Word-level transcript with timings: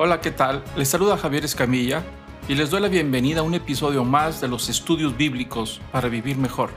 Hola, 0.00 0.20
¿qué 0.20 0.30
tal? 0.30 0.62
Les 0.76 0.88
saluda 0.88 1.16
Javier 1.16 1.44
Escamilla 1.44 2.04
y 2.46 2.54
les 2.54 2.70
doy 2.70 2.80
la 2.80 2.86
bienvenida 2.86 3.40
a 3.40 3.42
un 3.42 3.54
episodio 3.54 4.04
más 4.04 4.40
de 4.40 4.46
los 4.46 4.68
estudios 4.68 5.16
bíblicos 5.16 5.80
para 5.90 6.08
vivir 6.08 6.36
mejor. 6.36 6.70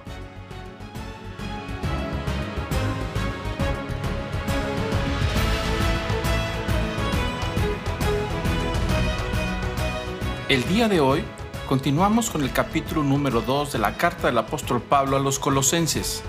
El 10.49 10.63
día 10.67 10.87
de 10.87 10.99
hoy 10.99 11.23
continuamos 11.69 12.31
con 12.31 12.41
el 12.41 12.51
capítulo 12.51 13.03
número 13.03 13.41
2 13.41 13.73
de 13.73 13.77
la 13.77 13.97
carta 13.97 14.29
del 14.29 14.39
apóstol 14.39 14.81
Pablo 14.81 15.17
a 15.17 15.19
los 15.19 15.37
colosenses. 15.37 16.23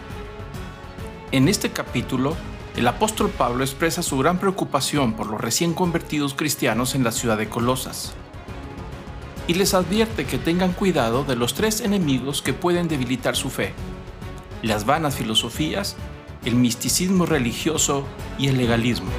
En 1.31 1.49
este 1.49 1.71
capítulo, 1.71 2.37
el 2.77 2.89
apóstol 2.89 3.31
Pablo 3.31 3.65
expresa 3.65 4.03
su 4.03 4.17
gran 4.19 4.39
preocupación 4.39 5.13
por 5.13 5.27
los 5.27 5.41
recién 5.41 5.75
convertidos 5.75 6.35
cristianos 6.35 6.95
en 6.95 7.05
la 7.05 7.13
ciudad 7.13 7.37
de 7.37 7.49
Colosas 7.49 8.15
y 9.47 9.55
les 9.55 9.75
advierte 9.75 10.25
que 10.25 10.39
tengan 10.39 10.73
cuidado 10.73 11.25
de 11.25 11.37
los 11.37 11.55
tres 11.55 11.81
enemigos 11.81 12.41
que 12.43 12.55
pueden 12.55 12.89
debilitar 12.89 13.37
su 13.37 13.51
fe, 13.51 13.75
las 14.63 14.87
vanas 14.87 15.17
filosofías, 15.17 15.97
el 16.45 16.55
misticismo 16.55 17.27
religioso 17.27 18.07
y 18.39 18.49
el 18.49 18.57
legalismo. 18.57 19.11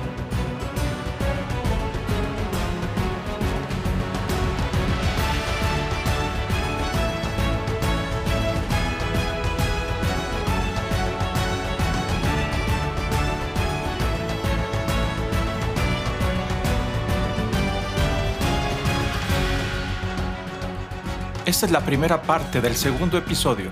Esta 21.53 21.67
es 21.67 21.71
la 21.71 21.85
primera 21.85 22.23
parte 22.23 22.61
del 22.61 22.75
segundo 22.75 23.15
episodio. 23.15 23.69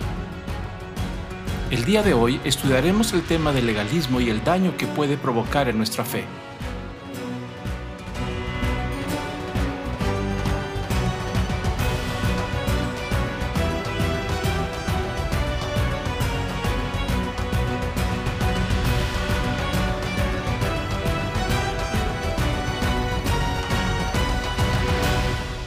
El 1.72 1.84
día 1.84 2.04
de 2.04 2.14
hoy 2.14 2.40
estudiaremos 2.44 3.12
el 3.14 3.24
tema 3.24 3.52
del 3.52 3.66
legalismo 3.66 4.22
y 4.22 4.30
el 4.30 4.44
daño 4.44 4.78
que 4.78 4.86
puede 4.86 5.18
provocar 5.18 5.68
en 5.68 5.78
nuestra 5.78 6.06
fe. 6.06 6.26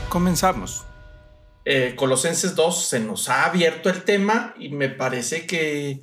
Comenzamos. 0.09 0.94
Eh, 1.65 1.95
Colosenses 1.97 2.55
2 2.55 2.87
se 2.87 3.01
nos 3.01 3.29
ha 3.29 3.47
abierto 3.47 3.89
el 3.89 4.05
tema 4.05 4.55
y 4.59 4.69
me 4.69 4.89
parece 4.89 5.47
que, 5.47 6.01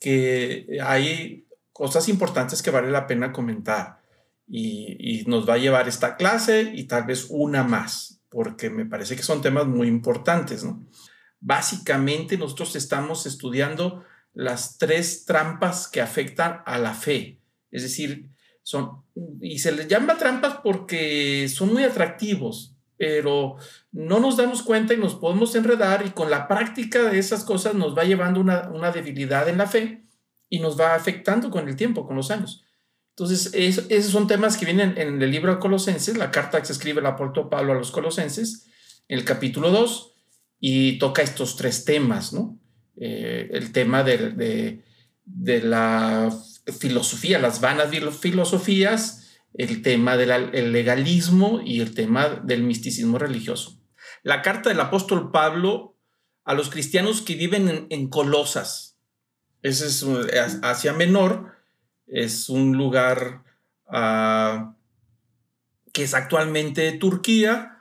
que 0.00 0.78
hay 0.82 1.46
cosas 1.72 2.08
importantes 2.08 2.62
que 2.62 2.70
vale 2.70 2.90
la 2.90 3.06
pena 3.06 3.32
comentar 3.32 4.04
y, 4.46 5.24
nos 5.26 5.48
va 5.48 5.54
a 5.54 5.58
llevar 5.58 5.88
esta 5.88 6.16
clase 6.16 6.72
y 6.74 6.84
tal 6.84 7.04
vez 7.04 7.26
una 7.30 7.64
más, 7.64 8.20
porque 8.28 8.70
me 8.70 8.86
parece 8.86 9.16
que 9.16 9.22
son 9.22 9.42
temas 9.42 9.66
muy 9.66 9.88
importantes. 9.88 10.66
Básicamente 11.40 12.36
nosotros 12.36 12.76
estamos 12.76 13.26
estudiando 13.26 14.04
las 14.32 14.78
tres 14.78 15.24
trampas 15.24 15.88
que 15.88 16.00
afectan 16.00 16.62
a 16.66 16.78
la 16.78 16.94
fe, 16.94 17.40
es 17.70 17.82
decir, 17.82 18.30
son, 18.62 19.04
y 19.40 19.58
se 19.58 19.72
les 19.72 19.88
llama 19.88 20.16
trampas 20.16 20.58
porque 20.62 21.48
son 21.48 21.72
muy 21.72 21.84
atractivos, 21.84 22.73
pero 22.96 23.56
no 23.92 24.20
nos 24.20 24.36
damos 24.36 24.62
cuenta 24.62 24.94
y 24.94 24.98
nos 24.98 25.14
podemos 25.14 25.54
enredar 25.54 26.04
y 26.06 26.10
con 26.10 26.30
la 26.30 26.46
práctica 26.46 27.02
de 27.02 27.18
esas 27.18 27.44
cosas 27.44 27.74
nos 27.74 27.96
va 27.96 28.04
llevando 28.04 28.40
una, 28.40 28.68
una 28.70 28.90
debilidad 28.90 29.48
en 29.48 29.58
la 29.58 29.66
fe 29.66 30.02
y 30.48 30.60
nos 30.60 30.78
va 30.78 30.94
afectando 30.94 31.50
con 31.50 31.68
el 31.68 31.76
tiempo, 31.76 32.06
con 32.06 32.16
los 32.16 32.30
años. 32.30 32.64
Entonces, 33.10 33.52
esos 33.54 34.10
son 34.10 34.26
temas 34.26 34.56
que 34.56 34.66
vienen 34.66 34.94
en 34.96 35.22
el 35.22 35.30
libro 35.30 35.52
de 35.52 35.60
Colosenses, 35.60 36.16
la 36.16 36.32
carta 36.32 36.58
que 36.60 36.66
se 36.66 36.72
escribe 36.72 37.00
el 37.00 37.06
apóstol 37.06 37.48
Pablo 37.48 37.72
a 37.72 37.76
los 37.76 37.92
Colosenses, 37.92 38.66
en 39.06 39.18
el 39.18 39.24
capítulo 39.24 39.70
2, 39.70 40.14
y 40.58 40.98
toca 40.98 41.22
estos 41.22 41.56
tres 41.56 41.84
temas, 41.84 42.32
¿no? 42.32 42.58
Eh, 42.96 43.50
el 43.52 43.70
tema 43.70 44.02
de, 44.02 44.30
de, 44.30 44.82
de 45.24 45.62
la 45.62 46.36
filosofía, 46.78 47.38
las 47.38 47.60
vanas 47.60 47.90
filosofías, 48.18 49.23
el 49.54 49.82
tema 49.82 50.16
del 50.16 50.72
legalismo 50.72 51.60
y 51.64 51.80
el 51.80 51.94
tema 51.94 52.28
del 52.28 52.64
misticismo 52.64 53.18
religioso. 53.18 53.80
La 54.22 54.42
carta 54.42 54.68
del 54.68 54.80
apóstol 54.80 55.30
Pablo 55.30 55.96
a 56.44 56.54
los 56.54 56.70
cristianos 56.70 57.22
que 57.22 57.36
viven 57.36 57.86
en, 57.88 58.08
Colosas. 58.08 58.98
Ese 59.62 59.86
es 59.86 60.04
Asia 60.62 60.92
Menor, 60.92 61.52
es 62.06 62.48
un 62.48 62.76
lugar 62.76 63.44
uh, 63.86 64.74
que 65.92 66.02
es 66.02 66.12
actualmente 66.12 66.92
Turquía 66.92 67.78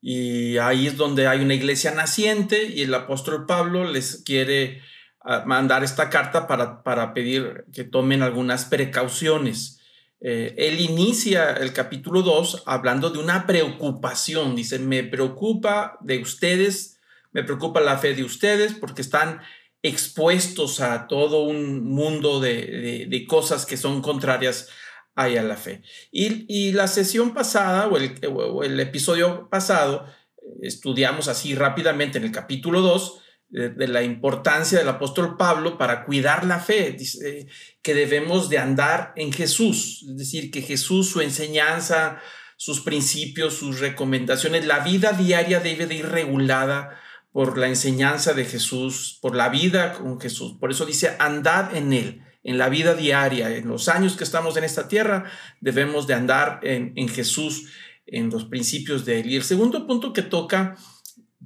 y 0.00 0.56
ahí 0.58 0.86
es 0.86 0.96
donde 0.96 1.26
hay 1.26 1.40
una 1.40 1.54
iglesia 1.54 1.90
naciente 1.90 2.64
y 2.64 2.82
el 2.82 2.94
apóstol 2.94 3.44
Pablo 3.44 3.84
les 3.84 4.22
quiere 4.24 4.80
uh, 5.24 5.46
mandar 5.46 5.84
esta 5.84 6.08
carta 6.08 6.46
para, 6.46 6.82
para 6.82 7.12
pedir 7.12 7.66
que 7.72 7.84
tomen 7.84 8.22
algunas 8.22 8.64
precauciones 8.64 9.75
eh, 10.20 10.54
él 10.56 10.80
inicia 10.80 11.52
el 11.52 11.72
capítulo 11.72 12.22
2 12.22 12.64
hablando 12.66 13.10
de 13.10 13.18
una 13.18 13.46
preocupación. 13.46 14.56
Dice, 14.56 14.78
me 14.78 15.02
preocupa 15.04 15.98
de 16.00 16.18
ustedes, 16.18 17.00
me 17.32 17.44
preocupa 17.44 17.80
la 17.80 17.98
fe 17.98 18.14
de 18.14 18.24
ustedes 18.24 18.74
porque 18.74 19.02
están 19.02 19.40
expuestos 19.82 20.80
a 20.80 21.06
todo 21.06 21.44
un 21.44 21.84
mundo 21.84 22.40
de, 22.40 23.26
cosas 23.28 23.66
que 23.66 23.76
son 23.76 24.02
contrarias 24.02 24.68
a 25.14 25.28
la 25.28 25.56
fe. 25.56 25.82
Y, 26.10 26.72
la 26.72 26.88
sesión 26.88 27.32
pasada 27.34 27.88
o 27.88 27.96
el, 27.96 28.18
o 28.28 28.64
el 28.64 28.80
episodio 28.80 29.48
pasado, 29.48 30.06
estudiamos 30.62 31.28
así 31.28 31.54
rápidamente 31.54 32.18
en 32.18 32.24
el 32.24 32.32
capítulo 32.32 32.80
2, 32.80 33.20
de, 33.48 33.88
la 33.88 34.02
importancia 34.02 34.78
del 34.78 34.88
apóstol 34.88 35.36
Pablo 35.36 35.78
para 35.78 36.04
cuidar 36.04 36.44
la 36.44 36.58
fe, 36.58 36.92
dice 36.92 37.46
que 37.82 37.94
debemos 37.94 38.48
de 38.48 38.58
andar 38.58 39.12
en 39.16 39.32
Jesús, 39.32 40.04
es 40.08 40.16
decir, 40.16 40.50
que 40.50 40.62
Jesús, 40.62 41.08
su 41.08 41.20
enseñanza, 41.20 42.20
sus 42.56 42.80
principios, 42.80 43.54
sus 43.54 43.80
recomendaciones, 43.80 44.66
la 44.66 44.80
vida 44.80 45.12
diaria 45.12 45.60
debe 45.60 45.86
de 45.86 45.96
ir 45.96 46.08
regulada 46.08 47.00
por 47.32 47.58
la 47.58 47.68
enseñanza 47.68 48.32
de 48.32 48.46
Jesús, 48.46 49.18
por 49.20 49.36
la 49.36 49.50
vida 49.50 49.92
con 49.92 50.18
Jesús. 50.18 50.56
Por 50.58 50.70
eso 50.70 50.86
dice, 50.86 51.16
andad 51.18 51.76
en 51.76 51.92
Él, 51.92 52.22
en 52.42 52.56
la 52.56 52.70
vida 52.70 52.94
diaria, 52.94 53.54
en 53.54 53.68
los 53.68 53.88
años 53.88 54.16
que 54.16 54.24
estamos 54.24 54.56
en 54.56 54.64
esta 54.64 54.88
tierra, 54.88 55.30
debemos 55.60 56.06
de 56.06 56.14
andar 56.14 56.60
en, 56.62 56.94
en 56.96 57.08
Jesús, 57.08 57.68
en 58.06 58.30
los 58.30 58.46
principios 58.46 59.04
de 59.04 59.20
Él. 59.20 59.30
Y 59.30 59.36
el 59.36 59.44
segundo 59.44 59.86
punto 59.86 60.12
que 60.14 60.22
toca 60.22 60.76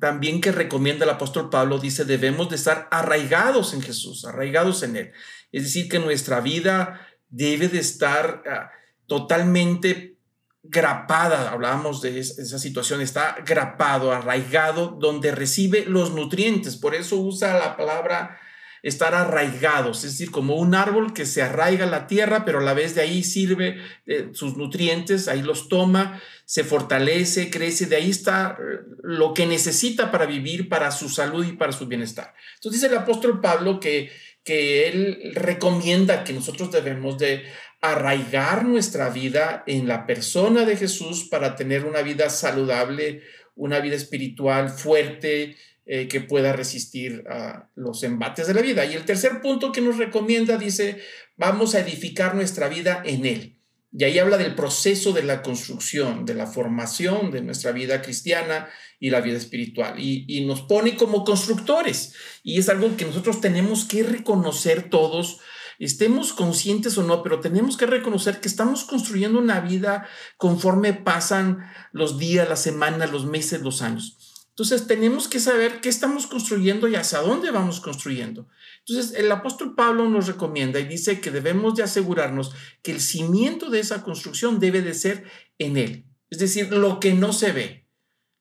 también 0.00 0.40
que 0.40 0.50
recomienda 0.50 1.04
el 1.04 1.10
apóstol 1.10 1.50
Pablo, 1.50 1.78
dice, 1.78 2.04
debemos 2.04 2.48
de 2.48 2.56
estar 2.56 2.88
arraigados 2.90 3.74
en 3.74 3.82
Jesús, 3.82 4.24
arraigados 4.24 4.82
en 4.82 4.96
Él. 4.96 5.12
Es 5.52 5.64
decir, 5.64 5.88
que 5.88 5.98
nuestra 5.98 6.40
vida 6.40 7.06
debe 7.28 7.68
de 7.68 7.78
estar 7.78 8.42
ah, 8.50 8.70
totalmente 9.06 10.16
grapada, 10.62 11.50
hablábamos 11.50 12.00
de 12.02 12.18
esa 12.18 12.58
situación, 12.58 13.00
está 13.00 13.36
grapado, 13.46 14.12
arraigado, 14.12 14.88
donde 14.88 15.32
recibe 15.32 15.84
los 15.86 16.12
nutrientes. 16.12 16.76
Por 16.76 16.94
eso 16.94 17.16
usa 17.16 17.58
la 17.58 17.76
palabra 17.76 18.38
estar 18.82 19.14
arraigados, 19.14 20.04
es 20.04 20.12
decir, 20.12 20.30
como 20.30 20.56
un 20.56 20.74
árbol 20.74 21.12
que 21.12 21.26
se 21.26 21.42
arraiga 21.42 21.84
a 21.84 21.90
la 21.90 22.06
tierra, 22.06 22.44
pero 22.44 22.60
a 22.60 22.62
la 22.62 22.74
vez 22.74 22.94
de 22.94 23.02
ahí 23.02 23.22
sirve 23.22 23.78
eh, 24.06 24.28
sus 24.32 24.56
nutrientes, 24.56 25.28
ahí 25.28 25.42
los 25.42 25.68
toma, 25.68 26.20
se 26.44 26.64
fortalece, 26.64 27.50
crece, 27.50 27.86
de 27.86 27.96
ahí 27.96 28.10
está 28.10 28.56
eh, 28.58 28.80
lo 29.02 29.34
que 29.34 29.46
necesita 29.46 30.10
para 30.10 30.26
vivir, 30.26 30.68
para 30.68 30.90
su 30.90 31.08
salud 31.08 31.46
y 31.46 31.52
para 31.52 31.72
su 31.72 31.86
bienestar. 31.86 32.34
Entonces 32.54 32.80
dice 32.80 32.92
el 32.92 32.98
apóstol 32.98 33.40
Pablo 33.40 33.80
que, 33.80 34.10
que 34.42 34.88
él 34.88 35.32
recomienda 35.34 36.24
que 36.24 36.32
nosotros 36.32 36.72
debemos 36.72 37.18
de 37.18 37.44
arraigar 37.82 38.64
nuestra 38.64 39.08
vida 39.08 39.64
en 39.66 39.88
la 39.88 40.06
persona 40.06 40.64
de 40.64 40.76
Jesús 40.76 41.28
para 41.30 41.56
tener 41.56 41.84
una 41.84 42.02
vida 42.02 42.28
saludable, 42.28 43.22
una 43.54 43.80
vida 43.80 43.96
espiritual 43.96 44.70
fuerte, 44.70 45.56
eh, 45.86 46.08
que 46.08 46.20
pueda 46.20 46.52
resistir 46.52 47.24
a 47.28 47.68
los 47.74 48.02
embates 48.02 48.46
de 48.46 48.54
la 48.54 48.62
vida. 48.62 48.84
Y 48.84 48.94
el 48.94 49.04
tercer 49.04 49.40
punto 49.40 49.72
que 49.72 49.80
nos 49.80 49.98
recomienda 49.98 50.56
dice, 50.56 51.00
vamos 51.36 51.74
a 51.74 51.80
edificar 51.80 52.34
nuestra 52.34 52.68
vida 52.68 53.02
en 53.04 53.26
Él. 53.26 53.56
Y 53.92 54.04
ahí 54.04 54.18
habla 54.18 54.36
del 54.36 54.54
proceso 54.54 55.12
de 55.12 55.24
la 55.24 55.42
construcción, 55.42 56.24
de 56.24 56.34
la 56.34 56.46
formación 56.46 57.32
de 57.32 57.42
nuestra 57.42 57.72
vida 57.72 58.02
cristiana 58.02 58.68
y 59.00 59.10
la 59.10 59.20
vida 59.20 59.36
espiritual. 59.36 59.98
Y, 59.98 60.26
y, 60.28 60.44
nos 60.46 60.62
pone 60.62 60.96
como 60.96 61.24
constructores. 61.24 62.14
Y 62.44 62.58
es 62.58 62.68
algo 62.68 62.96
que 62.96 63.04
nosotros 63.04 63.40
tenemos 63.40 63.84
que 63.84 64.04
reconocer 64.04 64.90
todos 64.90 65.40
estemos 65.80 66.34
conscientes 66.34 66.98
o 66.98 67.02
no, 67.02 67.22
pero 67.22 67.40
tenemos 67.40 67.78
que 67.78 67.86
reconocer 67.86 68.40
que 68.40 68.48
estamos 68.48 68.84
construyendo 68.84 69.38
una 69.38 69.60
vida 69.60 70.06
conforme 70.36 70.92
pasan 70.92 71.70
los 71.90 72.18
días, 72.18 72.48
las 72.48 72.62
semanas, 72.62 73.10
los 73.10 73.24
meses, 73.24 73.62
los 73.62 73.80
años. 73.80 74.29
Entonces 74.60 74.86
tenemos 74.86 75.26
que 75.26 75.40
saber 75.40 75.80
qué 75.80 75.88
estamos 75.88 76.26
construyendo 76.26 76.86
y 76.86 76.94
hacia 76.94 77.20
dónde 77.20 77.50
vamos 77.50 77.80
construyendo. 77.80 78.46
Entonces 78.86 79.18
el 79.18 79.32
apóstol 79.32 79.74
Pablo 79.74 80.06
nos 80.10 80.26
recomienda 80.26 80.78
y 80.78 80.84
dice 80.84 81.18
que 81.18 81.30
debemos 81.30 81.76
de 81.76 81.82
asegurarnos 81.82 82.54
que 82.82 82.92
el 82.92 83.00
cimiento 83.00 83.70
de 83.70 83.80
esa 83.80 84.02
construcción 84.02 84.60
debe 84.60 84.82
de 84.82 84.92
ser 84.92 85.24
en 85.56 85.78
él. 85.78 86.04
Es 86.28 86.40
decir, 86.40 86.70
lo 86.74 87.00
que 87.00 87.14
no 87.14 87.32
se 87.32 87.52
ve. 87.52 87.86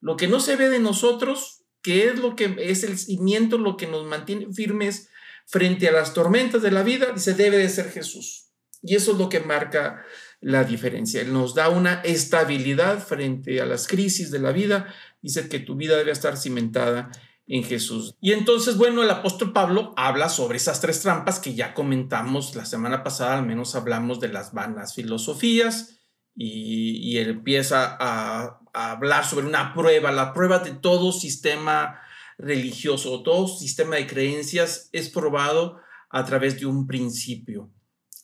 Lo 0.01 0.17
que 0.17 0.27
no 0.27 0.41
se 0.41 0.57
ve 0.57 0.67
de 0.67 0.79
nosotros, 0.79 1.63
que 1.81 2.09
es 2.09 2.19
lo 2.19 2.35
que 2.35 2.53
es 2.59 2.83
el 2.83 2.97
cimiento, 2.97 3.57
lo 3.57 3.77
que 3.77 3.87
nos 3.87 4.05
mantiene 4.05 4.51
firmes 4.53 5.07
frente 5.45 5.87
a 5.87 5.93
las 5.93 6.13
tormentas 6.13 6.61
de 6.61 6.71
la 6.71 6.83
vida, 6.83 7.13
dice, 7.13 7.33
debe 7.33 7.59
de 7.59 7.69
ser 7.69 7.91
Jesús. 7.91 8.51
Y 8.81 8.95
eso 8.95 9.13
es 9.13 9.17
lo 9.17 9.29
que 9.29 9.39
marca 9.39 10.03
la 10.41 10.63
diferencia. 10.63 11.21
Él 11.21 11.33
nos 11.33 11.53
da 11.55 11.69
una 11.69 12.01
estabilidad 12.01 12.99
frente 12.99 13.61
a 13.61 13.65
las 13.65 13.87
crisis 13.87 14.31
de 14.31 14.39
la 14.39 14.51
vida. 14.51 14.93
Dice 15.21 15.49
que 15.49 15.59
tu 15.59 15.75
vida 15.75 15.97
debe 15.97 16.11
estar 16.11 16.37
cimentada 16.37 17.11
en 17.47 17.63
Jesús. 17.63 18.15
Y 18.21 18.31
entonces, 18.31 18.77
bueno, 18.77 19.01
el 19.01 19.09
apóstol 19.09 19.51
Pablo 19.51 19.93
habla 19.97 20.29
sobre 20.29 20.57
esas 20.57 20.79
tres 20.81 21.01
trampas 21.01 21.39
que 21.39 21.55
ya 21.55 21.73
comentamos 21.73 22.55
la 22.55 22.63
semana 22.63 23.03
pasada, 23.03 23.39
al 23.39 23.45
menos 23.45 23.75
hablamos 23.75 24.19
de 24.19 24.29
las 24.29 24.53
vanas 24.53 24.93
filosofías 24.93 25.99
y, 26.35 27.17
él 27.17 27.29
empieza 27.29 27.97
a, 27.99 28.61
a, 28.73 28.91
hablar 28.91 29.25
sobre 29.25 29.47
una 29.47 29.73
prueba, 29.73 30.11
la 30.11 30.31
prueba 30.31 30.59
de 30.59 30.71
todo 30.71 31.11
sistema 31.11 31.99
religioso, 32.37 33.23
todo 33.23 33.47
sistema 33.47 33.95
de 33.95 34.07
creencias 34.07 34.89
es 34.93 35.09
probado 35.09 35.81
a 36.09 36.23
través 36.25 36.59
de 36.59 36.67
un 36.67 36.85
principio. 36.85 37.71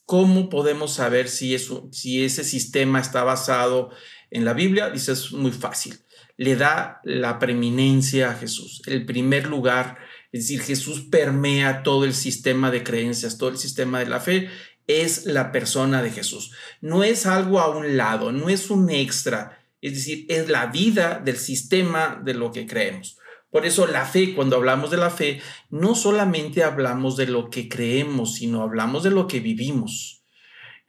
¿Cómo 0.05 0.49
podemos 0.49 0.93
saber 0.93 1.29
si, 1.29 1.55
ese 1.55 2.43
sistema 2.43 2.99
está 2.99 3.23
basado 3.23 3.89
en 4.29 4.45
la 4.45 4.53
Biblia? 4.53 4.91
Dice, 4.91 5.13
es 5.13 5.31
muy 5.31 5.51
fácil. 5.51 5.99
Le 6.37 6.55
da 6.55 7.01
la 7.03 7.39
preeminencia 7.39 8.29
a 8.29 8.35
Jesús, 8.35 8.83
el 8.85 9.05
primer 9.05 9.47
lugar. 9.47 9.97
Es 10.31 10.41
decir, 10.41 10.61
Jesús 10.61 11.07
permea 11.09 11.81
todo 11.81 12.05
el 12.05 12.13
sistema 12.13 12.69
de 12.69 12.83
creencias, 12.83 13.39
todo 13.39 13.49
el 13.49 13.57
sistema 13.57 13.99
de 13.99 14.05
la 14.05 14.19
fe. 14.19 14.49
Es 14.85 15.25
la 15.25 15.51
persona 15.51 16.03
de 16.03 16.11
Jesús. 16.11 16.51
No 16.81 17.03
es 17.03 17.25
algo 17.25 17.59
a 17.59 17.75
un 17.75 17.97
lado, 17.97 18.31
no 18.31 18.49
es 18.49 18.69
un 18.69 18.91
extra. 18.91 19.65
Es 19.81 19.93
decir, 19.93 20.27
es 20.29 20.49
la 20.49 20.67
vida 20.67 21.19
del 21.23 21.37
sistema 21.37 22.21
de 22.23 22.35
lo 22.35 22.51
que 22.51 22.67
creemos. 22.67 23.17
Por 23.55 23.65
eso 23.65 23.87
la 23.87 24.05
fe, 24.05 24.35
cuando 24.35 24.57
hablamos 24.57 24.91
de 24.91 24.97
la 24.97 25.09
fe, 25.09 25.41
no 25.69 25.95
solamente 25.95 26.61
hablamos 26.65 27.15
de 27.15 27.25
lo 27.25 27.49
que 27.49 27.69
creemos, 27.69 28.33
sino 28.33 28.61
hablamos 28.61 29.03
de 29.03 29.11
lo 29.11 29.27
que 29.27 29.39
vivimos. 29.39 30.25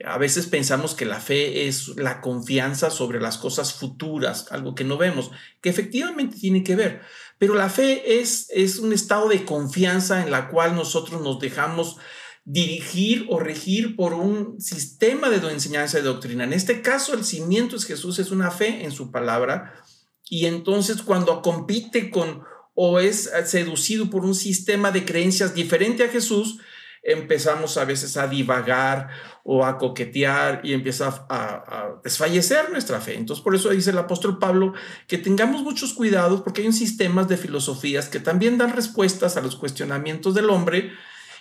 A 0.03 0.17
veces 0.17 0.47
pensamos 0.47 0.93
que 0.93 1.05
la 1.05 1.21
fe 1.21 1.69
es 1.69 1.87
la 1.95 2.19
confianza 2.19 2.89
sobre 2.89 3.21
las 3.21 3.37
cosas 3.37 3.73
futuras, 3.73 4.47
algo 4.51 4.75
que 4.75 4.83
no 4.83 4.97
vemos, 4.97 5.31
que 5.61 5.69
efectivamente 5.69 6.35
tiene 6.37 6.61
que 6.61 6.75
ver. 6.75 7.03
Pero 7.37 7.55
la 7.55 7.69
fe 7.69 8.19
es, 8.19 8.49
es 8.49 8.79
un 8.79 8.91
estado 8.91 9.29
de 9.29 9.45
confianza 9.45 10.21
en 10.21 10.29
la 10.29 10.49
cual 10.49 10.75
nosotros 10.75 11.21
nos 11.21 11.39
dejamos 11.39 11.95
dirigir 12.43 13.27
o 13.29 13.39
regir 13.39 13.95
por 13.95 14.13
un 14.13 14.59
sistema 14.59 15.29
de 15.29 15.37
enseñanza 15.53 15.99
y 15.99 16.01
doctrina. 16.01 16.43
En 16.43 16.51
este 16.51 16.81
caso, 16.81 17.13
el 17.13 17.23
cimiento 17.23 17.77
es 17.77 17.85
Jesús, 17.85 18.19
es 18.19 18.29
una 18.29 18.51
fe 18.51 18.83
en 18.83 18.91
su 18.91 19.09
palabra. 19.09 19.85
Y 20.29 20.47
entonces 20.47 21.01
cuando 21.01 21.41
compite 21.41 22.09
con 22.09 22.43
o 22.79 22.99
es 22.99 23.25
eh, 23.25 23.43
seducido 23.43 24.07
por 24.11 24.23
un 24.23 24.35
sistema 24.35 24.91
de 24.91 25.03
creencias 25.03 25.55
diferente 25.55 26.03
a 26.03 26.09
Jesús, 26.09 26.59
empezamos 27.01 27.75
a 27.77 27.85
veces 27.85 28.17
a 28.17 28.27
divagar 28.27 29.09
o 29.43 29.65
a 29.65 29.79
coquetear 29.79 30.61
y 30.63 30.73
empieza 30.73 31.25
a, 31.27 31.99
desfallecer 32.03 32.69
nuestra 32.69 33.01
fe. 33.01 33.15
Entonces, 33.15 33.43
por 33.43 33.55
eso 33.55 33.71
dice 33.71 33.89
el 33.89 33.97
apóstol 33.97 34.37
Pablo 34.37 34.73
que 35.07 35.17
tengamos 35.17 35.63
muchos 35.63 35.93
cuidados 35.93 36.41
porque 36.41 36.61
hay 36.61 36.67
un 36.67 36.73
sistemas 36.73 37.27
de 37.27 37.37
filosofías 37.37 38.09
que 38.09 38.19
también 38.19 38.59
dan 38.59 38.73
respuestas 38.73 39.37
a 39.37 39.41
los 39.41 39.55
cuestionamientos 39.55 40.35
del 40.35 40.51
hombre 40.51 40.91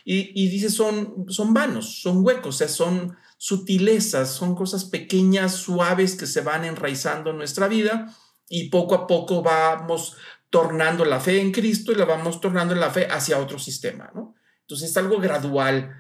y, 0.07 0.49
dice 0.49 0.71
son, 0.71 1.27
son 1.29 1.53
vanos, 1.53 2.01
son 2.01 2.25
huecos, 2.25 2.55
o 2.55 2.59
sea, 2.59 2.69
son 2.69 3.17
sutilezas, 3.37 4.33
son 4.33 4.55
cosas 4.55 4.87
pequeñas, 4.87 5.57
suaves 5.57 6.15
que 6.15 6.27
se 6.27 6.41
van 6.41 6.65
enraizando 6.65 7.31
en 7.31 7.37
nuestra 7.37 7.69
vida 7.69 8.17
y 8.49 8.71
poco 8.71 8.95
a 8.95 9.07
poco 9.07 9.43
vamos 9.43 10.17
tornando 10.51 11.05
la 11.05 11.21
fe 11.21 11.41
en 11.41 11.53
Cristo 11.53 11.93
y 11.93 11.97
la 11.97 12.05
vamos 12.05 12.41
tornando 12.41 12.75
en 12.75 12.81
la 12.81 12.91
fe 12.91 13.07
hacia 13.11 13.39
otro 13.39 13.59
sistema, 13.59 14.11
¿no? 14.15 14.35
Entonces 14.63 14.91
es 14.91 14.97
algo 14.97 15.19
gradual, 15.19 15.95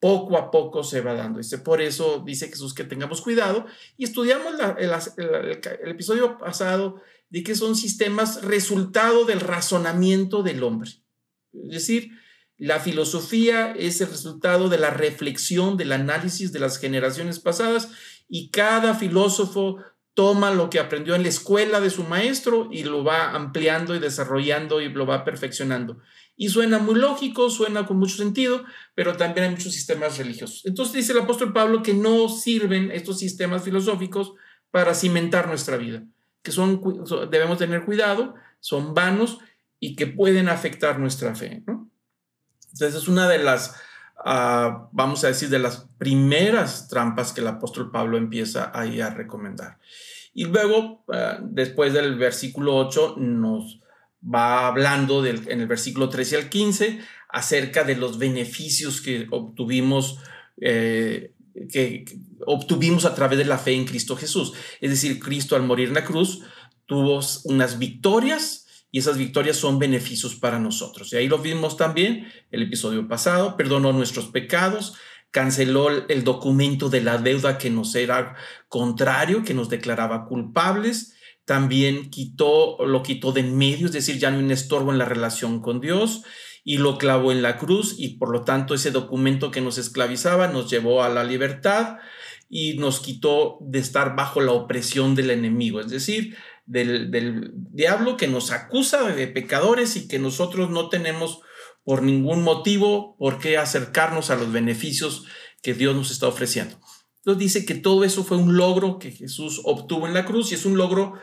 poco 0.00 0.36
a 0.36 0.50
poco 0.50 0.82
se 0.82 1.02
va 1.02 1.14
dando. 1.14 1.38
Dice, 1.38 1.58
por 1.58 1.80
eso 1.80 2.22
dice 2.24 2.48
Jesús 2.48 2.74
que 2.74 2.84
tengamos 2.84 3.20
cuidado 3.20 3.66
y 3.96 4.04
estudiamos 4.04 4.54
el, 4.78 4.90
episodio 5.88 6.38
pasado 6.38 7.00
de 7.28 7.42
que 7.42 7.54
son 7.54 7.76
sistemas 7.76 8.42
resultado 8.42 9.24
del 9.24 9.40
razonamiento 9.40 10.42
del 10.42 10.62
hombre. 10.62 10.90
Es 11.52 11.70
decir, 11.70 12.10
la 12.56 12.80
filosofía 12.80 13.72
es 13.72 14.00
el 14.00 14.08
resultado 14.08 14.68
de 14.68 14.78
la 14.78 14.90
reflexión, 14.90 15.76
del 15.76 15.92
análisis 15.92 16.52
de 16.52 16.60
las 16.60 16.78
generaciones 16.78 17.38
pasadas 17.38 17.90
y 18.28 18.50
cada 18.50 18.94
filósofo 18.94 19.78
toma 20.14 20.50
lo 20.50 20.70
que 20.70 20.78
aprendió 20.78 21.14
en 21.14 21.22
la 21.22 21.28
escuela 21.28 21.80
de 21.80 21.90
su 21.90 22.04
maestro 22.04 22.68
y 22.70 22.84
lo 22.84 23.04
va 23.04 23.30
ampliando 23.30 23.94
y 23.94 23.98
desarrollando 23.98 24.80
y 24.80 24.88
lo 24.88 25.06
va 25.06 25.24
perfeccionando. 25.24 25.98
Y 26.36 26.48
suena 26.48 26.78
muy 26.78 26.94
lógico, 26.94 27.50
suena 27.50 27.86
con 27.86 27.98
mucho 27.98 28.16
sentido, 28.16 28.64
pero 28.94 29.16
también 29.16 29.44
hay 29.44 29.50
muchos 29.50 29.72
sistemas 29.72 30.18
religiosos. 30.18 30.64
Entonces 30.64 30.94
dice 30.94 31.12
el 31.12 31.18
apóstol 31.18 31.52
Pablo 31.52 31.82
que 31.82 31.94
no 31.94 32.28
sirven 32.28 32.90
estos 32.90 33.18
sistemas 33.18 33.62
filosóficos 33.62 34.32
para 34.70 34.94
cimentar 34.94 35.48
nuestra 35.48 35.76
vida, 35.76 36.04
que 36.42 36.52
son, 36.52 36.80
debemos 37.30 37.58
tener 37.58 37.84
cuidado, 37.84 38.34
son 38.60 38.94
vanos 38.94 39.38
y 39.78 39.96
que 39.96 40.06
pueden 40.06 40.48
afectar 40.48 40.98
nuestra 40.98 41.34
fe. 41.34 41.62
Entonces 42.72 42.94
es 42.94 43.08
una 43.08 43.28
de 43.28 43.38
las, 43.38 43.76
vamos 44.24 45.24
a 45.24 45.28
decir, 45.28 45.48
de 45.48 45.58
las 45.58 45.88
primeras 45.98 46.88
trampas 46.88 47.32
que 47.32 47.40
el 47.40 47.46
apóstol 47.46 47.90
Pablo 47.90 48.18
empieza 48.18 48.70
ahí 48.74 49.00
a 49.00 49.10
recomendar. 49.10 49.78
Y 50.32 50.44
luego, 50.44 51.04
ah, 51.12 51.38
después 51.42 51.92
del 51.92 52.16
versículo 52.16 52.76
8, 52.76 53.16
nos 53.18 53.80
va 54.22 54.66
hablando 54.66 55.24
en 55.24 55.60
el 55.60 55.66
versículo 55.66 56.08
13 56.08 56.36
al 56.36 56.48
15 56.50 57.00
acerca 57.28 57.84
de 57.84 57.96
los 57.96 58.18
beneficios 58.18 59.00
que 59.00 59.26
obtuvimos, 59.30 60.18
eh, 60.60 61.32
que, 61.72 62.04
obtuvimos 62.46 63.04
a 63.04 63.14
través 63.14 63.38
de 63.38 63.44
la 63.44 63.58
fe 63.58 63.72
en 63.72 63.86
Cristo 63.86 64.16
Jesús. 64.16 64.52
Es 64.80 64.90
decir, 64.90 65.18
Cristo 65.20 65.56
al 65.56 65.62
morir 65.62 65.88
en 65.88 65.94
la 65.94 66.04
cruz 66.04 66.42
tuvo 66.86 67.20
unas 67.44 67.78
victorias 67.78 68.66
y 68.90 68.98
esas 68.98 69.16
victorias 69.16 69.56
son 69.56 69.78
beneficios 69.78 70.34
para 70.34 70.58
nosotros. 70.58 71.12
Y 71.12 71.16
ahí 71.16 71.28
lo 71.28 71.38
vimos 71.38 71.76
también 71.76 72.26
el 72.50 72.62
episodio 72.62 73.06
pasado, 73.08 73.56
perdonó 73.56 73.92
nuestros 73.92 74.26
pecados, 74.26 74.94
canceló 75.30 76.08
el 76.08 76.24
documento 76.24 76.88
de 76.88 77.02
la 77.02 77.18
deuda 77.18 77.58
que 77.58 77.70
nos 77.70 77.94
era 77.94 78.34
contrario, 78.68 79.44
que 79.44 79.54
nos 79.54 79.68
declaraba 79.68 80.26
culpables, 80.26 81.14
también 81.44 82.10
quitó, 82.10 82.84
lo 82.84 83.02
quitó 83.02 83.32
de 83.32 83.40
en 83.40 83.56
medio, 83.56 83.86
es 83.86 83.92
decir, 83.92 84.18
ya 84.18 84.30
no 84.30 84.38
un 84.38 84.50
estorbo 84.50 84.92
en 84.92 84.98
la 84.98 85.04
relación 85.04 85.60
con 85.60 85.80
Dios 85.80 86.22
y 86.64 86.78
lo 86.78 86.98
clavó 86.98 87.32
en 87.32 87.42
la 87.42 87.58
cruz 87.58 87.94
y 87.98 88.18
por 88.18 88.30
lo 88.30 88.44
tanto 88.44 88.74
ese 88.74 88.90
documento 88.90 89.50
que 89.50 89.60
nos 89.60 89.78
esclavizaba 89.78 90.48
nos 90.48 90.70
llevó 90.70 91.02
a 91.02 91.08
la 91.08 91.24
libertad 91.24 91.96
y 92.48 92.74
nos 92.74 93.00
quitó 93.00 93.58
de 93.62 93.78
estar 93.78 94.16
bajo 94.16 94.40
la 94.40 94.52
opresión 94.52 95.14
del 95.14 95.30
enemigo, 95.30 95.80
es 95.80 95.88
decir, 95.88 96.36
del, 96.70 97.50
diablo 97.72 98.16
que 98.16 98.28
nos 98.28 98.52
acusa 98.52 99.02
de 99.02 99.26
pecadores 99.26 99.96
y 99.96 100.06
que 100.06 100.20
nosotros 100.20 100.70
no 100.70 100.88
tenemos 100.88 101.40
por 101.82 102.02
ningún 102.02 102.42
motivo 102.42 103.16
por 103.18 103.38
qué 103.38 103.58
acercarnos 103.58 104.30
a 104.30 104.36
los 104.36 104.52
beneficios 104.52 105.26
que 105.62 105.74
Dios 105.74 105.96
nos 105.96 106.12
está 106.12 106.28
ofreciendo. 106.28 106.80
Entonces 107.18 107.38
dice 107.38 107.66
que 107.66 107.74
todo 107.74 108.04
eso 108.04 108.22
fue 108.22 108.36
un 108.36 108.56
logro 108.56 108.98
que 108.98 109.10
Jesús 109.10 109.60
obtuvo 109.64 110.06
en 110.06 110.14
la 110.14 110.24
cruz 110.24 110.52
y 110.52 110.54
es 110.54 110.64
un 110.64 110.78
logro 110.78 111.14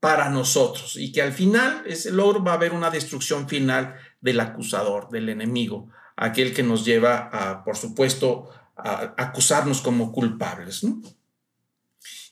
para 0.00 0.28
nosotros 0.28 0.96
y 0.96 1.12
que 1.12 1.22
al 1.22 1.32
final 1.32 1.82
ese 1.86 2.10
logro 2.10 2.42
va 2.42 2.52
a 2.52 2.54
haber 2.56 2.72
una 2.72 2.90
destrucción 2.90 3.48
final 3.48 3.94
del 4.20 4.40
acusador, 4.40 5.08
del 5.10 5.28
enemigo, 5.28 5.88
aquel 6.16 6.52
que 6.52 6.62
nos 6.64 6.84
lleva 6.84 7.30
a, 7.32 7.64
por 7.64 7.76
supuesto, 7.76 8.50
a 8.76 9.14
acusarnos 9.16 9.80
como 9.80 10.12
culpables. 10.12 10.84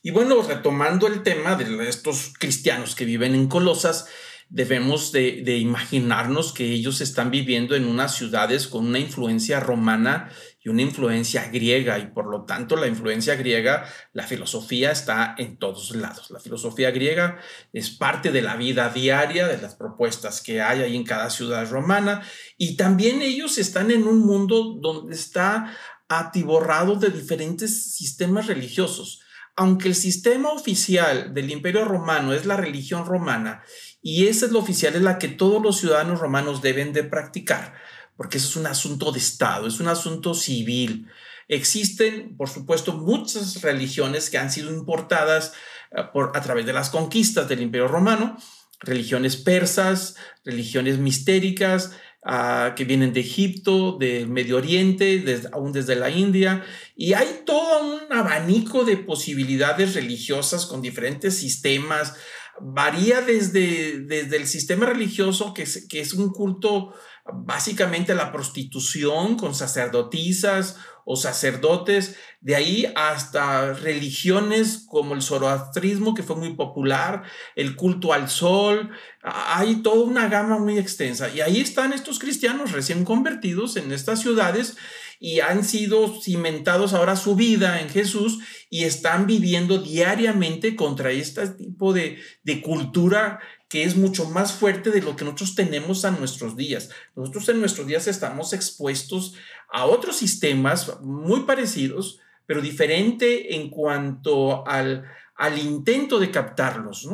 Y 0.03 0.11
bueno, 0.11 0.41
retomando 0.41 1.07
el 1.07 1.23
tema 1.23 1.55
de 1.55 1.89
estos 1.89 2.33
cristianos 2.39 2.95
que 2.95 3.05
viven 3.05 3.33
en 3.33 3.47
Colosas, 3.47 4.07
debemos 4.49 5.11
de, 5.11 5.57
imaginarnos 5.57 6.53
que 6.53 6.71
ellos 6.71 7.01
están 7.01 7.31
viviendo 7.31 7.75
en 7.75 7.85
unas 7.85 8.15
ciudades 8.15 8.67
con 8.67 8.85
una 8.85 8.99
influencia 8.99 9.59
romana 9.59 10.29
y 10.63 10.69
una 10.69 10.81
influencia 10.81 11.49
griega 11.49 11.99
y 11.99 12.07
por 12.07 12.27
lo 12.27 12.45
tanto 12.45 12.75
la 12.75 12.87
influencia 12.87 13.35
griega, 13.35 13.85
la 14.13 14.23
filosofía 14.23 14.91
está 14.91 15.35
en 15.37 15.57
todos 15.57 15.95
lados. 15.95 16.31
La 16.31 16.39
filosofía 16.39 16.91
griega 16.91 17.39
es 17.73 17.89
parte 17.89 18.31
de 18.31 18.41
la 18.41 18.55
vida 18.55 18.89
diaria, 18.89 19.47
de 19.47 19.61
las 19.61 19.75
propuestas 19.75 20.41
que 20.41 20.61
hay 20.61 20.81
ahí 20.81 20.95
en 20.95 21.03
cada 21.03 21.29
ciudad 21.29 21.69
romana 21.69 22.21
y 22.57 22.77
también 22.77 23.21
ellos 23.21 23.57
están 23.57 23.91
en 23.91 24.07
un 24.07 24.19
mundo 24.19 24.77
donde 24.79 25.15
está 25.15 25.75
atiborrado 26.07 26.95
de 26.95 27.09
diferentes 27.09 27.95
sistemas 27.95 28.47
religiosos. 28.47 29.24
Aunque 29.55 29.87
el 29.87 29.95
sistema 29.95 30.49
oficial 30.51 31.33
del 31.33 31.49
Imperio 31.49 31.85
Romano 31.85 32.33
es 32.33 32.45
la 32.45 32.57
religión 32.57 33.05
romana 33.05 33.63
y 34.01 34.27
esa 34.27 34.45
es 34.45 34.51
la 34.51 34.59
oficial, 34.59 34.95
es 34.95 35.01
la 35.01 35.17
que 35.17 35.29
todos 35.29 35.61
los 35.61 35.77
ciudadanos 35.77 36.19
romanos 36.19 36.61
deben 36.61 36.93
de 36.93 37.03
practicar, 37.03 37.73
porque 38.17 38.37
eso 38.37 38.49
es 38.49 38.55
un 38.57 38.67
asunto 38.67 39.11
de 39.11 39.19
Estado, 39.19 39.67
es 39.67 39.79
un 39.79 39.87
asunto 39.87 40.33
civil. 40.33 41.07
Existen, 41.47 42.35
por 42.37 42.49
supuesto, 42.49 42.93
muchas 42.93 43.61
religiones 43.61 44.29
que 44.29 44.37
han 44.37 44.51
sido 44.51 44.71
importadas 44.71 45.53
eh, 45.91 46.01
a 46.01 46.41
través 46.41 46.65
de 46.65 46.73
las 46.73 46.89
conquistas 46.89 47.47
del 47.47 47.61
Imperio 47.61 47.87
Romano, 47.87 48.37
religiones 48.79 49.37
persas, 49.37 50.15
religiones 50.43 50.97
mistéricas, 50.97 51.91
Ah, 52.27 52.73
que 52.75 52.85
vienen 52.85 53.13
de 53.13 53.19
Egipto, 53.19 53.97
del 53.99 54.27
Medio 54.27 54.57
Oriente, 54.57 55.19
desde, 55.19 55.47
aún 55.51 55.71
desde 55.71 55.95
la 55.95 56.09
India, 56.09 56.65
y 56.95 57.13
hay 57.13 57.43
todo 57.45 57.85
un 57.85 58.11
abanico 58.11 58.83
de 58.83 58.97
posibilidades 58.97 59.93
religiosas 59.93 60.65
con 60.65 60.81
diferentes 60.81 61.37
sistemas. 61.37 62.15
Varía 62.59 63.21
desde, 63.21 63.99
desde 63.99 64.37
el 64.37 64.47
sistema 64.47 64.87
religioso, 64.87 65.53
que 65.53 65.61
es, 65.61 65.87
que 65.87 65.99
es 65.99 66.13
un 66.13 66.31
culto 66.31 66.95
básicamente 67.31 68.13
a 68.13 68.15
la 68.15 68.31
prostitución 68.31 69.37
con 69.37 69.53
sacerdotisas 69.53 70.77
o 71.05 71.15
sacerdotes, 71.15 72.17
de 72.41 72.55
ahí 72.55 72.91
hasta 72.95 73.73
religiones 73.73 74.85
como 74.89 75.13
el 75.13 75.21
zoroastrismo, 75.21 76.15
que 76.15 76.23
fue 76.23 76.35
muy 76.35 76.55
popular, 76.55 77.23
el 77.55 77.75
culto 77.75 78.11
al 78.11 78.27
sol, 78.27 78.89
hay 79.21 79.77
toda 79.77 80.03
una 80.03 80.27
gama 80.27 80.57
muy 80.57 80.77
extensa. 80.79 81.29
Y 81.29 81.41
ahí 81.41 81.61
están 81.61 81.93
estos 81.93 82.19
cristianos 82.19 82.71
recién 82.71 83.05
convertidos 83.05 83.77
en 83.77 83.91
estas 83.91 84.19
ciudades 84.21 84.77
y 85.19 85.39
han 85.39 85.63
sido 85.63 86.21
cimentados 86.21 86.93
ahora 86.93 87.15
su 87.15 87.35
vida 87.35 87.79
en 87.79 87.89
Jesús 87.89 88.39
y 88.69 88.83
están 88.83 89.27
viviendo 89.27 89.77
diariamente 89.77 90.75
contra 90.75 91.11
este 91.11 91.47
tipo 91.49 91.93
de, 91.93 92.19
de 92.43 92.61
cultura 92.61 93.39
que 93.75 93.83
es 93.83 93.97
mucho 93.97 94.29
más 94.29 94.53
fuerte 94.53 94.89
de 94.89 95.01
lo 95.01 95.17
que 95.17 95.25
nosotros 95.25 95.53
tenemos 95.53 96.05
a 96.05 96.11
nuestros 96.11 96.55
días. 96.55 96.91
Nosotros 97.13 97.49
en 97.49 97.59
nuestros 97.59 97.85
días 97.85 98.07
estamos 98.07 98.53
expuestos 98.53 99.33
a 99.69 99.85
otros 99.85 100.15
sistemas 100.15 101.01
muy 101.01 101.41
parecidos, 101.41 102.21
pero 102.45 102.61
diferente 102.61 103.53
en 103.53 103.69
cuanto 103.69 104.65
al, 104.65 105.03
al 105.35 105.59
intento 105.59 106.21
de 106.21 106.31
captarlos. 106.31 107.05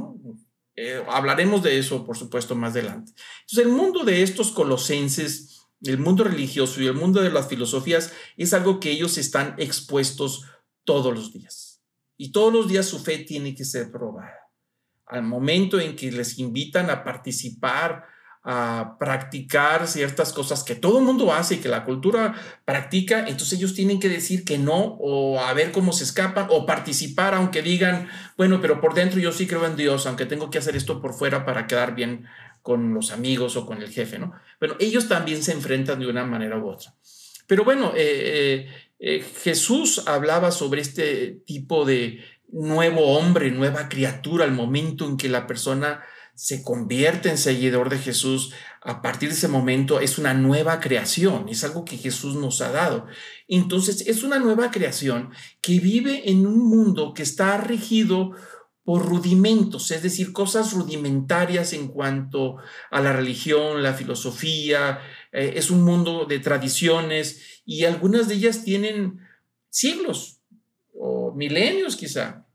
Eh, 0.76 1.04
hablaremos 1.08 1.64
de 1.64 1.80
eso, 1.80 2.06
por 2.06 2.16
supuesto, 2.16 2.54
más 2.54 2.74
adelante. 2.74 3.12
Entonces, 3.40 3.66
el 3.66 3.72
mundo 3.72 4.04
de 4.04 4.22
estos 4.22 4.52
colosenses, 4.52 5.68
el 5.82 5.98
mundo 5.98 6.26
religioso 6.26 6.80
y 6.80 6.86
el 6.86 6.94
mundo 6.94 7.24
de 7.24 7.32
las 7.32 7.48
filosofías 7.48 8.14
es 8.38 8.54
algo 8.54 8.80
que 8.80 8.92
ellos 8.92 9.18
están 9.18 9.56
expuestos 9.58 10.46
todos 10.84 11.12
los 11.12 11.34
días. 11.34 11.82
Y 12.18 12.32
todos 12.32 12.54
los 12.54 12.68
días 12.68 12.86
su 12.86 13.00
fe 13.00 13.18
tiene 13.18 13.56
que 13.56 13.66
ser 13.66 13.92
probada. 13.92 14.41
Al 15.12 15.24
momento 15.24 15.80
en 15.80 15.96
que 15.96 16.12
les 16.12 16.40
invitan 16.40 16.90
a 16.90 17.04
participar 17.04 18.06
a 18.44 18.96
practicar 19.00 19.88
ciertas 19.88 20.34
cosas 20.34 20.64
que 20.64 20.74
todo 20.74 20.98
el 20.98 21.06
mundo 21.06 21.32
hace 21.32 21.56
y 21.56 21.58
que 21.60 21.70
la 21.70 21.86
cultura 21.86 22.34
practica, 22.66 23.20
entonces 23.20 23.60
ellos 23.60 23.76
tienen 23.76 24.00
que 24.00 24.10
decir 24.10 24.44
que 24.46 24.58
no 24.58 24.98
o 25.00 25.40
a 25.40 25.54
ver 25.54 25.72
cómo 25.72 25.94
se 25.94 26.06
escapan 26.06 26.48
o 26.50 26.66
participar 26.66 27.36
aunque 27.36 27.62
digan, 27.62 28.10
bueno, 28.38 28.60
pero 28.60 28.82
por 28.82 28.96
dentro 28.96 29.20
yo 29.20 29.32
sí 29.32 29.46
creo 29.46 29.68
en 29.68 29.76
Dios, 29.76 30.08
aunque 30.08 30.26
tengo 30.26 30.50
que 30.50 30.58
hacer 30.58 30.76
esto 30.76 31.02
por 31.02 31.14
fuera 31.14 31.46
para 31.46 31.68
quedar 31.68 31.94
bien 31.94 32.26
con 32.64 32.96
los 32.96 33.12
amigos 33.12 33.56
o 33.58 33.66
con 33.68 33.82
el 33.82 33.90
jefe, 33.90 34.18
¿no? 34.18 34.34
Bueno, 34.60 34.76
ellos 34.80 35.08
también 35.08 35.44
se 35.44 35.52
enfrentan 35.52 36.00
de 36.00 36.08
una 36.08 36.26
manera 36.26 36.58
u 36.58 36.68
otra. 36.68 36.96
Pero 37.48 37.64
bueno, 37.64 37.94
eh, 37.96 38.66
eh, 38.66 38.70
eh, 39.00 39.26
Jesús 39.44 40.08
hablaba 40.08 40.52
sobre 40.52 40.82
este 40.82 41.42
tipo 41.46 41.86
de 41.86 42.24
nuevo 42.52 43.18
hombre, 43.18 43.52
nueva 43.52 43.90
criatura, 43.90 44.46
al 44.46 44.52
momento 44.52 45.06
en 45.06 45.18
que 45.18 45.30
la 45.30 45.48
persona 45.48 46.02
se 46.36 46.64
convierte 46.64 47.30
en 47.30 47.38
seguidor 47.38 47.90
de 47.90 48.00
Jesús, 48.00 48.54
a 48.82 49.02
partir 49.02 49.30
de 49.30 49.36
ese 49.36 49.48
momento 49.48 50.00
es 50.00 50.18
una 50.18 50.34
nueva 50.34 50.80
creación, 50.80 51.48
es 51.50 51.64
algo 51.64 51.86
que 51.86 51.98
Jesús 51.98 52.36
nos 52.36 52.62
ha 52.62 52.72
dado. 52.72 53.06
Entonces 53.48 54.08
es 54.08 54.24
una 54.24 54.40
nueva 54.40 54.72
creación 54.72 55.32
que 55.62 55.80
vive 55.80 56.30
en 56.32 56.46
un 56.46 56.58
mundo 56.58 57.14
que 57.14 57.24
está 57.24 57.58
regido 57.58 58.32
por 58.84 59.06
rudimentos, 59.06 59.92
es 59.92 60.02
decir, 60.02 60.34
cosas 60.34 60.74
rudimentarias 60.74 61.74
en 61.74 61.88
cuanto 61.88 62.58
a 62.90 63.00
la 63.02 63.14
religión, 63.14 63.84
la 63.84 63.94
filosofía, 63.94 65.00
eh, 65.32 65.54
es 65.56 65.70
un 65.70 65.84
mundo 65.84 66.26
de 66.26 66.40
tradiciones 66.40 67.62
y 67.64 67.86
algunas 67.86 68.28
de 68.28 68.36
ellas 68.36 68.64
tienen 68.64 69.20
siglos 69.70 70.41
milenios 71.36 71.96
quizá. 71.96 72.48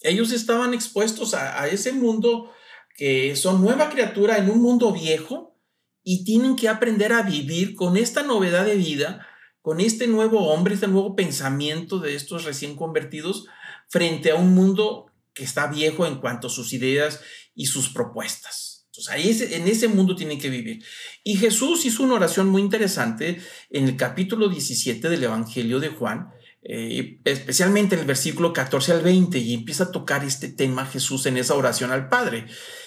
Ellos 0.00 0.32
estaban 0.32 0.72
expuestos 0.74 1.34
a 1.34 1.68
ese 1.68 1.92
mundo 1.92 2.50
que 2.96 3.36
son 3.36 3.60
nueva 3.60 3.90
criatura 3.90 4.38
en 4.38 4.50
un 4.50 4.60
mundo 4.60 4.92
viejo 4.92 5.58
y 6.02 6.24
tienen 6.24 6.56
que 6.56 6.68
aprender 6.68 7.12
a 7.12 7.22
vivir 7.22 7.74
con 7.74 7.96
esta 7.96 8.22
novedad 8.22 8.64
de 8.64 8.76
vida, 8.76 9.26
con 9.62 9.80
este 9.80 10.06
nuevo 10.06 10.48
hombre, 10.48 10.74
este 10.74 10.88
nuevo 10.88 11.14
pensamiento 11.14 11.98
de 11.98 12.14
estos 12.14 12.44
recién 12.44 12.76
convertidos 12.76 13.46
frente 13.88 14.30
a 14.30 14.36
un 14.36 14.54
mundo 14.54 15.06
que 15.34 15.44
está 15.44 15.66
viejo 15.66 16.06
en 16.06 16.16
cuanto 16.16 16.46
a 16.46 16.50
sus 16.50 16.72
ideas 16.72 17.20
y 17.54 17.66
sus 17.66 17.90
propuestas. 17.90 18.86
Entonces, 18.86 19.12
ahí 19.12 19.54
en 19.54 19.68
ese 19.68 19.88
mundo 19.88 20.16
tienen 20.16 20.40
que 20.40 20.50
vivir. 20.50 20.84
Y 21.22 21.36
Jesús 21.36 21.84
hizo 21.84 22.02
una 22.02 22.14
oración 22.14 22.48
muy 22.48 22.62
interesante 22.62 23.40
en 23.70 23.84
el 23.84 23.96
capítulo 23.96 24.48
17 24.48 25.08
del 25.08 25.24
Evangelio 25.24 25.78
de 25.78 25.88
Juan, 25.88 26.30
eh, 26.62 27.20
especialmente 27.24 27.94
en 27.94 28.02
el 28.02 28.06
versículo 28.06 28.52
14 28.52 28.92
al 28.92 29.02
20, 29.02 29.38
y 29.38 29.54
empieza 29.54 29.84
a 29.84 29.92
tocar 29.92 30.24
este 30.24 30.48
tema 30.48 30.86
Jesús 30.86 31.26
en 31.26 31.36
esa 31.36 31.54
oración 31.54 31.90
al 31.90 32.08
Padre. 32.08 32.46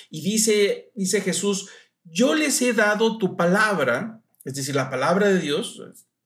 Y 0.09 0.21
dice, 0.21 0.91
dice 0.95 1.21
Jesús, 1.21 1.69
yo 2.03 2.35
les 2.35 2.61
he 2.61 2.73
dado 2.73 3.17
tu 3.17 3.35
palabra, 3.35 4.21
es 4.43 4.55
decir, 4.55 4.75
la 4.75 4.89
palabra 4.89 5.29
de 5.29 5.39
Dios, 5.39 5.81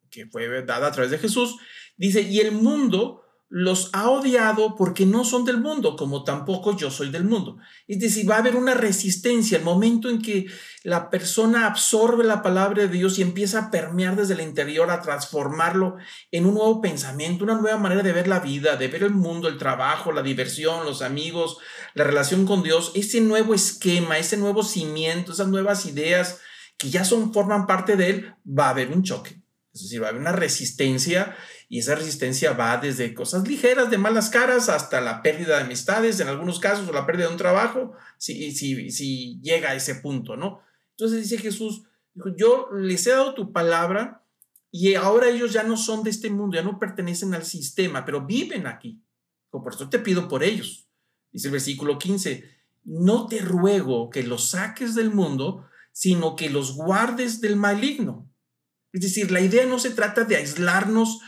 que 0.09 0.25
fue 0.27 0.63
dada 0.63 0.87
a 0.87 0.91
través 0.91 1.11
de 1.11 1.19
Jesús, 1.19 1.57
dice, 1.95 2.21
y 2.21 2.39
el 2.39 2.51
mundo 2.51 3.21
los 3.49 3.89
ha 3.93 4.09
odiado 4.09 4.75
porque 4.75 5.05
no 5.05 5.23
son 5.23 5.45
del 5.45 5.59
mundo, 5.59 5.95
como 5.95 6.25
tampoco 6.25 6.75
yo 6.75 6.91
soy 6.91 7.09
del 7.09 7.23
mundo. 7.23 7.57
Es 7.87 7.99
decir, 7.99 8.29
va 8.29 8.35
a 8.35 8.39
haber 8.39 8.57
una 8.57 8.73
resistencia 8.73 9.57
el 9.57 9.63
momento 9.63 10.09
en 10.09 10.21
que 10.21 10.47
la 10.83 11.09
persona 11.09 11.65
absorbe 11.65 12.25
la 12.25 12.41
palabra 12.41 12.81
de 12.83 12.89
Dios 12.89 13.17
y 13.17 13.21
empieza 13.21 13.59
a 13.59 13.71
permear 13.71 14.17
desde 14.17 14.33
el 14.33 14.41
interior, 14.41 14.91
a 14.91 15.01
transformarlo 15.01 15.95
en 16.31 16.45
un 16.45 16.55
nuevo 16.55 16.81
pensamiento, 16.81 17.45
una 17.45 17.55
nueva 17.55 17.77
manera 17.77 18.03
de 18.03 18.11
ver 18.11 18.27
la 18.27 18.41
vida, 18.41 18.75
de 18.75 18.89
ver 18.89 19.03
el 19.03 19.13
mundo, 19.13 19.47
el 19.47 19.57
trabajo, 19.57 20.11
la 20.11 20.23
diversión, 20.23 20.85
los 20.85 21.01
amigos, 21.01 21.57
la 21.93 22.03
relación 22.03 22.45
con 22.45 22.63
Dios, 22.63 22.91
ese 22.95 23.21
nuevo 23.21 23.53
esquema, 23.53 24.17
ese 24.17 24.35
nuevo 24.35 24.61
cimiento, 24.61 25.31
esas 25.31 25.47
nuevas 25.47 25.85
ideas 25.85 26.41
que 26.77 26.89
ya 26.89 27.05
son, 27.05 27.33
forman 27.33 27.65
parte 27.65 27.95
de 27.95 28.09
él, 28.09 28.35
va 28.45 28.67
a 28.67 28.71
haber 28.71 28.91
un 28.91 29.03
choque. 29.03 29.41
Es 29.73 29.83
decir, 29.83 30.01
va 30.01 30.07
a 30.07 30.09
haber 30.09 30.21
una 30.21 30.31
resistencia 30.31 31.35
y 31.69 31.79
esa 31.79 31.95
resistencia 31.95 32.53
va 32.53 32.77
desde 32.77 33.13
cosas 33.13 33.47
ligeras 33.47 33.89
de 33.89 33.97
malas 33.97 34.29
caras 34.29 34.69
hasta 34.69 35.01
la 35.01 35.21
pérdida 35.21 35.57
de 35.57 35.65
amistades, 35.65 36.19
en 36.19 36.29
algunos 36.29 36.59
casos, 36.59 36.87
o 36.87 36.93
la 36.93 37.05
pérdida 37.05 37.27
de 37.27 37.33
un 37.33 37.37
trabajo, 37.37 37.93
si, 38.17 38.51
si, 38.51 38.89
si 38.91 39.39
llega 39.41 39.71
a 39.71 39.75
ese 39.75 39.95
punto, 39.95 40.37
¿no? 40.37 40.61
Entonces 40.91 41.23
dice 41.23 41.37
Jesús, 41.37 41.83
yo 42.37 42.69
les 42.73 43.05
he 43.05 43.11
dado 43.11 43.33
tu 43.33 43.51
palabra 43.51 44.23
y 44.71 44.95
ahora 44.95 45.29
ellos 45.29 45.53
ya 45.53 45.63
no 45.63 45.77
son 45.77 46.03
de 46.03 46.09
este 46.09 46.29
mundo, 46.29 46.55
ya 46.55 46.63
no 46.63 46.79
pertenecen 46.79 47.33
al 47.33 47.43
sistema, 47.43 48.05
pero 48.05 48.25
viven 48.25 48.65
aquí. 48.65 49.01
Por 49.49 49.73
eso 49.73 49.89
te 49.89 49.99
pido 49.99 50.27
por 50.27 50.43
ellos. 50.43 50.87
Dice 51.31 51.47
el 51.47 51.53
versículo 51.53 51.99
15, 51.99 52.43
no 52.85 53.27
te 53.27 53.39
ruego 53.39 54.09
que 54.09 54.23
los 54.23 54.49
saques 54.49 54.95
del 54.95 55.11
mundo, 55.11 55.67
sino 55.91 56.35
que 56.35 56.49
los 56.49 56.75
guardes 56.75 57.41
del 57.41 57.55
maligno. 57.55 58.31
Es 58.93 59.01
decir, 59.01 59.31
la 59.31 59.41
idea 59.41 59.65
no 59.65 59.79
se 59.79 59.89
trata 59.91 60.23
de 60.23 60.37
aislarnos 60.37 61.19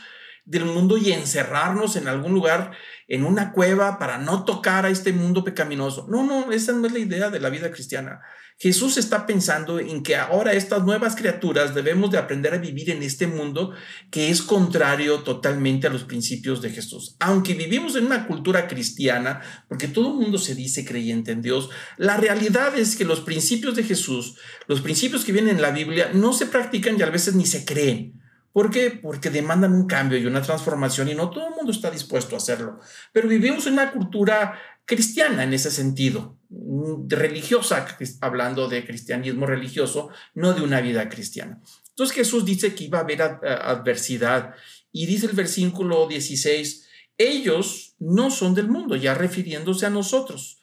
del 0.50 0.64
mundo 0.64 0.98
y 0.98 1.12
encerrarnos 1.12 1.94
en 1.94 2.08
algún 2.08 2.34
lugar, 2.34 2.72
en 3.06 3.24
una 3.24 3.52
cueva, 3.52 4.00
para 4.00 4.18
no 4.18 4.44
tocar 4.44 4.84
a 4.84 4.90
este 4.90 5.12
mundo 5.12 5.44
pecaminoso. 5.44 6.08
No, 6.10 6.24
no, 6.24 6.50
esa 6.50 6.72
no 6.72 6.88
es 6.88 6.92
la 6.92 6.98
idea 6.98 7.30
de 7.30 7.38
la 7.38 7.50
vida 7.50 7.70
cristiana. 7.70 8.20
Jesús 8.58 8.98
está 8.98 9.26
pensando 9.26 9.78
en 9.78 10.02
que 10.02 10.16
ahora 10.16 10.52
estas 10.52 10.82
nuevas 10.84 11.14
criaturas 11.14 11.72
debemos 11.72 12.10
de 12.10 12.18
aprender 12.18 12.52
a 12.52 12.58
vivir 12.58 12.90
en 12.90 13.02
este 13.04 13.28
mundo 13.28 13.72
que 14.10 14.28
es 14.28 14.42
contrario 14.42 15.20
totalmente 15.20 15.86
a 15.86 15.90
los 15.90 16.02
principios 16.02 16.60
de 16.60 16.70
Jesús. 16.70 17.14
Aunque 17.20 17.54
vivimos 17.54 17.94
en 17.94 18.06
una 18.06 18.26
cultura 18.26 18.66
cristiana, 18.66 19.40
porque 19.68 19.86
todo 19.86 20.08
el 20.08 20.16
mundo 20.16 20.36
se 20.36 20.56
dice 20.56 20.84
creyente 20.84 21.30
en 21.30 21.42
Dios, 21.42 21.70
la 21.96 22.16
realidad 22.16 22.76
es 22.76 22.96
que 22.96 23.04
los 23.04 23.20
principios 23.20 23.76
de 23.76 23.84
Jesús, 23.84 24.36
los 24.66 24.80
principios 24.80 25.24
que 25.24 25.32
vienen 25.32 25.56
en 25.56 25.62
la 25.62 25.70
Biblia, 25.70 26.10
no 26.12 26.32
se 26.32 26.46
practican 26.46 26.98
y 26.98 27.02
a 27.02 27.08
veces 27.08 27.36
ni 27.36 27.46
se 27.46 27.64
creen. 27.64 28.19
¿Por 28.52 28.70
qué? 28.70 28.90
Porque 28.90 29.30
demandan 29.30 29.72
un 29.72 29.86
cambio 29.86 30.18
y 30.18 30.26
una 30.26 30.42
transformación 30.42 31.08
y 31.08 31.14
no 31.14 31.30
todo 31.30 31.48
el 31.48 31.54
mundo 31.54 31.70
está 31.72 31.90
dispuesto 31.90 32.34
a 32.34 32.38
hacerlo. 32.38 32.80
Pero 33.12 33.28
vivimos 33.28 33.66
en 33.66 33.74
una 33.74 33.92
cultura 33.92 34.58
cristiana 34.84 35.44
en 35.44 35.54
ese 35.54 35.70
sentido, 35.70 36.36
mm, 36.48 37.08
religiosa, 37.08 37.86
hablando 38.20 38.68
de 38.68 38.84
cristianismo 38.84 39.46
religioso, 39.46 40.10
no 40.34 40.52
de 40.52 40.62
una 40.62 40.80
vida 40.80 41.08
cristiana. 41.08 41.60
Entonces 41.90 42.16
Jesús 42.16 42.44
dice 42.44 42.74
que 42.74 42.84
iba 42.84 42.98
a 42.98 43.02
haber 43.02 43.22
adversidad 43.22 44.54
Y 44.92 45.06
dice 45.06 45.26
el 45.26 45.36
versículo 45.36 46.08
16, 46.08 46.88
ellos 47.16 47.94
no 48.00 48.32
son 48.32 48.54
del 48.56 48.68
mundo, 48.68 48.96
ya 48.96 49.14
refiriéndose 49.14 49.86
a 49.86 49.90
nosotros 49.90 50.60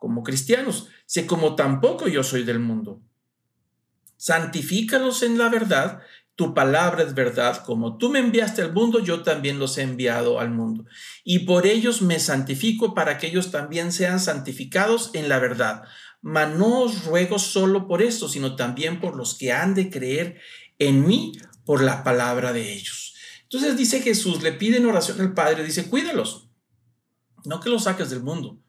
como 0.00 0.22
cristianos, 0.22 0.88
sé 1.04 1.26
como 1.26 1.54
tampoco 1.54 2.08
yo 2.08 2.24
soy 2.24 2.42
del 2.42 2.58
mundo. 2.58 3.02
Santifícalos 4.16 5.22
en 5.22 5.36
la 5.36 5.50
verdad, 5.50 6.00
tu 6.40 6.54
palabra 6.54 7.02
es 7.02 7.12
verdad, 7.12 7.62
como 7.66 7.98
tú 7.98 8.08
me 8.08 8.18
enviaste 8.18 8.62
al 8.62 8.72
mundo, 8.72 9.00
yo 9.00 9.22
también 9.22 9.58
los 9.58 9.76
he 9.76 9.82
enviado 9.82 10.40
al 10.40 10.48
mundo. 10.48 10.86
Y 11.22 11.40
por 11.40 11.66
ellos 11.66 12.00
me 12.00 12.18
santifico 12.18 12.94
para 12.94 13.18
que 13.18 13.26
ellos 13.26 13.50
también 13.50 13.92
sean 13.92 14.18
santificados 14.18 15.10
en 15.12 15.28
la 15.28 15.38
verdad. 15.38 15.82
Mas 16.22 16.56
no 16.56 16.80
os 16.80 17.04
ruego 17.04 17.38
solo 17.38 17.86
por 17.86 18.00
esto, 18.00 18.26
sino 18.26 18.56
también 18.56 19.02
por 19.02 19.16
los 19.16 19.34
que 19.34 19.52
han 19.52 19.74
de 19.74 19.90
creer 19.90 20.40
en 20.78 21.06
mí 21.06 21.32
por 21.66 21.82
la 21.82 22.04
palabra 22.04 22.54
de 22.54 22.72
ellos. 22.72 23.16
Entonces 23.42 23.76
dice 23.76 24.00
Jesús, 24.00 24.42
le 24.42 24.52
pide 24.52 24.78
en 24.78 24.86
oración 24.86 25.20
al 25.20 25.34
Padre, 25.34 25.62
dice, 25.62 25.90
cuídalos, 25.90 26.48
no 27.44 27.60
que 27.60 27.68
los 27.68 27.84
saques 27.84 28.08
del 28.08 28.22
mundo, 28.22 28.62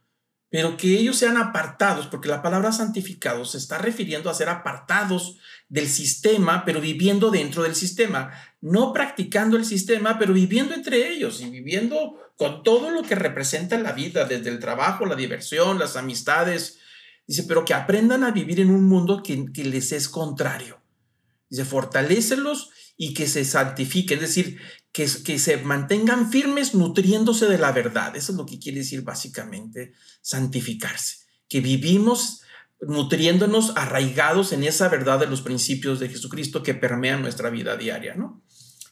pero 0.52 0.76
que 0.76 0.98
ellos 0.98 1.16
sean 1.16 1.38
apartados, 1.38 2.08
porque 2.08 2.28
la 2.28 2.42
palabra 2.42 2.74
santificados 2.74 3.52
se 3.52 3.58
está 3.58 3.78
refiriendo 3.78 4.30
a 4.30 4.34
ser 4.34 4.50
apartados 4.50 5.38
del 5.70 5.88
sistema, 5.88 6.66
pero 6.66 6.82
viviendo 6.82 7.32
dentro 7.32 7.64
del 7.64 7.74
sistema, 7.74 8.34
no 8.60 8.92
practicando 8.92 9.56
el 9.56 9.64
sistema, 9.64 10.20
pero 10.20 10.34
viviendo 10.34 10.74
entre 10.74 11.10
ellos 11.10 11.40
y 11.40 11.50
viviendo 11.50 12.20
con 12.36 12.64
todo 12.64 12.92
lo 12.92 13.02
que 13.02 13.16
representa 13.16 13.78
la 13.78 13.94
vida, 13.94 14.26
desde 14.26 14.50
el 14.50 14.60
trabajo, 14.60 15.06
la 15.06 15.16
diversión, 15.16 15.80
las 15.80 15.96
amistades. 15.96 16.80
Dice, 17.26 17.46
pero 17.48 17.64
que 17.64 17.74
aprendan 17.74 18.26
a 18.26 18.32
vivir 18.32 18.60
en 18.60 18.72
un 18.72 18.84
mundo 18.84 19.24
que, 19.24 19.54
que 19.54 19.64
les 19.64 19.94
es 19.94 20.10
contrario. 20.10 20.82
Dice, 21.50 21.64
fortalécelos 21.64 22.71
y 23.04 23.16
que 23.16 23.28
se 23.28 23.46
santifiquen, 23.46 24.20
es 24.20 24.36
decir, 24.36 24.60
que, 24.92 25.10
que, 25.26 25.40
se 25.40 25.58
mantengan 25.58 26.32
firmes 26.32 26.76
nutriéndose 26.76 27.48
de 27.48 27.58
la 27.58 27.72
verdad. 27.72 28.16
Eso 28.16 28.32
es 28.32 28.38
lo 28.38 28.46
que 28.46 28.60
quiere 28.60 28.78
decir 28.78 29.02
básicamente 29.02 29.94
santificarse, 30.22 31.26
que 31.50 31.62
vivimos 31.62 32.42
nutriéndonos 32.80 33.74
arraigados 33.76 34.52
en 34.54 34.64
esa 34.64 34.88
verdad 34.88 35.20
de 35.20 35.26
los 35.26 35.42
principios 35.42 36.00
de 36.00 36.10
Jesucristo 36.10 36.62
que 36.62 36.76
permean 36.76 37.24
nuestra 37.24 37.50
vida 37.50 37.76
diaria, 37.76 38.14
¿no? 38.14 38.44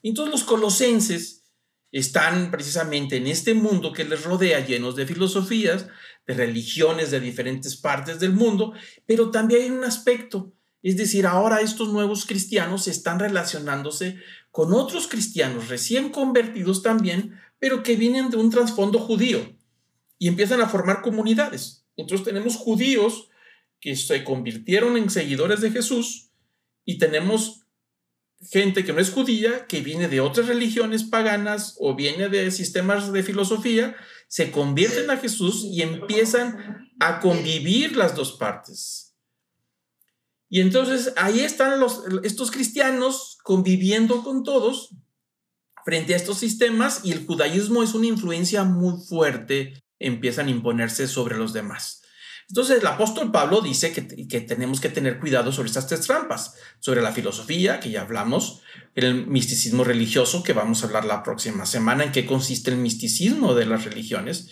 Entonces 0.01 0.31
los 0.31 0.43
colosenses 0.43 1.43
están 1.91 2.49
precisamente 2.49 3.17
en 3.17 3.27
este 3.27 3.53
mundo 3.53 3.93
que 3.93 4.05
les 4.05 4.23
rodea 4.23 4.65
llenos 4.65 4.95
de 4.95 5.05
filosofías, 5.05 5.85
de 6.25 6.33
religiones 6.33 7.11
de 7.11 7.19
diferentes 7.19 7.77
partes 7.77 8.19
del 8.19 8.33
mundo, 8.33 8.73
pero 9.05 9.29
también 9.29 9.61
hay 9.61 9.69
un 9.69 9.83
aspecto, 9.83 10.51
es 10.81 10.97
decir, 10.97 11.27
ahora 11.27 11.61
estos 11.61 11.89
nuevos 11.89 12.25
cristianos 12.25 12.87
están 12.87 13.19
relacionándose 13.19 14.17
con 14.51 14.73
otros 14.73 15.07
cristianos 15.07 15.67
recién 15.67 16.09
convertidos 16.09 16.81
también, 16.81 17.39
pero 17.59 17.83
que 17.83 17.95
vienen 17.95 18.29
de 18.29 18.37
un 18.37 18.49
trasfondo 18.49 18.99
judío 18.99 19.39
y 20.17 20.27
empiezan 20.27 20.61
a 20.61 20.69
formar 20.69 21.01
comunidades. 21.01 21.85
Entonces 21.97 22.25
tenemos 22.25 22.55
judíos 22.55 23.29
que 23.79 23.95
se 23.95 24.23
convirtieron 24.23 24.97
en 24.97 25.09
seguidores 25.09 25.61
de 25.61 25.71
Jesús 25.71 26.31
y 26.85 26.97
tenemos 26.97 27.65
gente 28.49 28.85
que 28.85 28.93
no 28.93 28.99
es 29.01 29.11
judía, 29.11 29.67
que 29.67 29.81
viene 29.81 30.07
de 30.07 30.21
otras 30.21 30.47
religiones 30.47 31.03
paganas 31.03 31.75
o 31.79 31.95
viene 31.95 32.29
de 32.29 32.51
sistemas 32.51 33.11
de 33.11 33.23
filosofía, 33.23 33.95
se 34.27 34.51
convierten 34.51 35.09
a 35.09 35.17
Jesús 35.17 35.65
y 35.65 35.81
empiezan 35.81 36.89
a 36.99 37.19
convivir 37.19 37.97
las 37.97 38.15
dos 38.15 38.33
partes. 38.33 39.08
Y 40.49 40.61
entonces 40.61 41.13
ahí 41.15 41.41
están 41.41 41.79
estos 42.23 42.49
cristianos 42.49 43.37
conviviendo 43.43 44.23
con 44.23 44.43
todos 44.43 44.95
frente 45.85 46.13
a 46.13 46.17
estos 46.17 46.39
sistemas 46.39 47.01
y 47.03 47.11
el 47.11 47.25
judaísmo 47.25 47.83
es 47.83 47.93
una 47.93 48.07
influencia 48.07 48.63
muy 48.63 48.99
fuerte, 49.07 49.81
empiezan 49.99 50.47
a 50.47 50.51
imponerse 50.51 51.07
sobre 51.07 51.37
los 51.37 51.53
demás. 51.53 52.01
Entonces 52.49 52.79
el 52.79 52.87
apóstol 52.87 53.31
Pablo 53.31 53.61
dice 53.61 53.91
que, 53.91 54.27
que, 54.27 54.41
tenemos 54.41 54.81
que 54.81 54.89
tener 54.89 55.19
cuidado 55.19 55.51
sobre 55.51 55.67
estas 55.67 55.85
tres 55.85 56.01
trampas, 56.01 56.55
sobre 56.79 57.03
la 57.03 57.11
filosofía, 57.11 57.79
que 57.79 57.91
ya 57.91 58.01
hablamos, 58.01 58.61
el 58.95 59.27
misticismo 59.27 59.83
religioso, 59.83 60.41
que 60.41 60.53
vamos 60.53 60.81
a 60.81 60.87
hablar 60.87 61.05
la 61.05 61.21
próxima 61.21 61.67
semana, 61.67 62.05
en 62.05 62.11
qué 62.11 62.25
consiste 62.25 62.71
el 62.71 62.77
misticismo 62.77 63.53
de 63.53 63.67
las 63.67 63.85
religiones, 63.85 64.49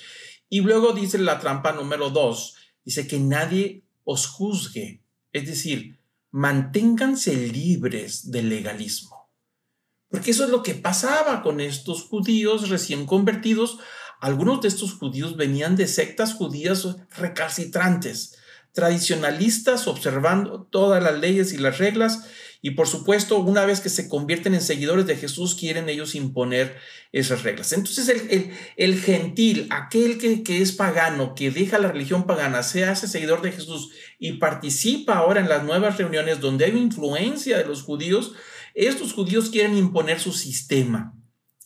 y 0.48 0.62
luego 0.62 0.94
dice 0.94 1.18
la 1.18 1.40
trampa 1.40 1.72
número 1.72 2.12
dos, 2.12 2.56
dice 2.86 3.08
que 3.08 3.20
nadie 3.20 3.84
os 4.04 4.28
juzgue 4.28 5.02
es 5.38 5.48
decir, 5.48 6.00
manténganse 6.32 7.36
libres 7.36 8.32
del 8.32 8.50
legalismo. 8.50 9.32
Porque 10.10 10.32
eso 10.32 10.46
es 10.46 10.50
lo 10.50 10.64
que 10.64 10.74
pasaba 10.74 11.42
con 11.42 11.60
estos 11.60 12.04
judíos 12.04 12.70
recién 12.70 13.06
convertidos. 13.06 13.80
Algunos 14.22 14.62
de 14.62 14.70
estos 14.70 14.94
judíos 14.94 15.36
venían 15.36 15.76
de 15.76 15.88
sectas 15.88 16.34
judías 16.34 16.88
recalcitrantes, 17.18 18.38
tradicionalistas, 18.72 19.88
observando 19.88 20.64
todas 20.64 21.04
las 21.04 21.20
leyes 21.20 21.52
y 21.54 21.58
las 21.58 21.78
reglas 21.78 22.26
y 22.62 22.72
por 22.72 22.88
supuesto, 22.88 23.40
una 23.40 23.66
vez 23.66 23.82
que 23.82 23.90
se 23.90 24.10
convierten 24.10 24.54
en 24.54 24.62
seguidores 24.62 25.06
de 25.06 25.16
Jesús, 25.16 25.56
quieren 25.56 25.90
ellos 25.90 26.16
imponer 26.16 26.78
esas 27.12 27.44
reglas. 27.44 27.72
Entonces 27.74 28.10
el, 28.76 29.00
gentil, 29.00 29.68
aquel 29.70 30.18
que, 30.18 30.44
que, 30.44 30.62
es 30.62 30.72
pagano, 30.72 31.36
que 31.36 31.52
deja 31.52 31.80
la 31.80 31.92
religión 31.92 32.26
pagana, 32.26 32.64
se 32.64 32.86
hace 32.86 33.08
seguidor 33.08 33.42
de 33.42 33.52
Jesús 33.52 33.92
y 34.20 34.34
participa 34.34 35.18
ahora 35.18 35.40
en 35.40 35.50
las 35.50 35.64
nuevas 35.64 35.98
reuniones 35.98 36.40
donde 36.40 36.66
hay 36.66 36.76
influencia 36.76 37.58
de 37.58 37.66
los 37.66 37.84
judíos, 37.84 38.34
estos 38.74 39.14
judíos 39.14 39.50
quieren 39.50 39.78
imponer 39.78 40.20
su 40.20 40.32
sistema. 40.32 41.14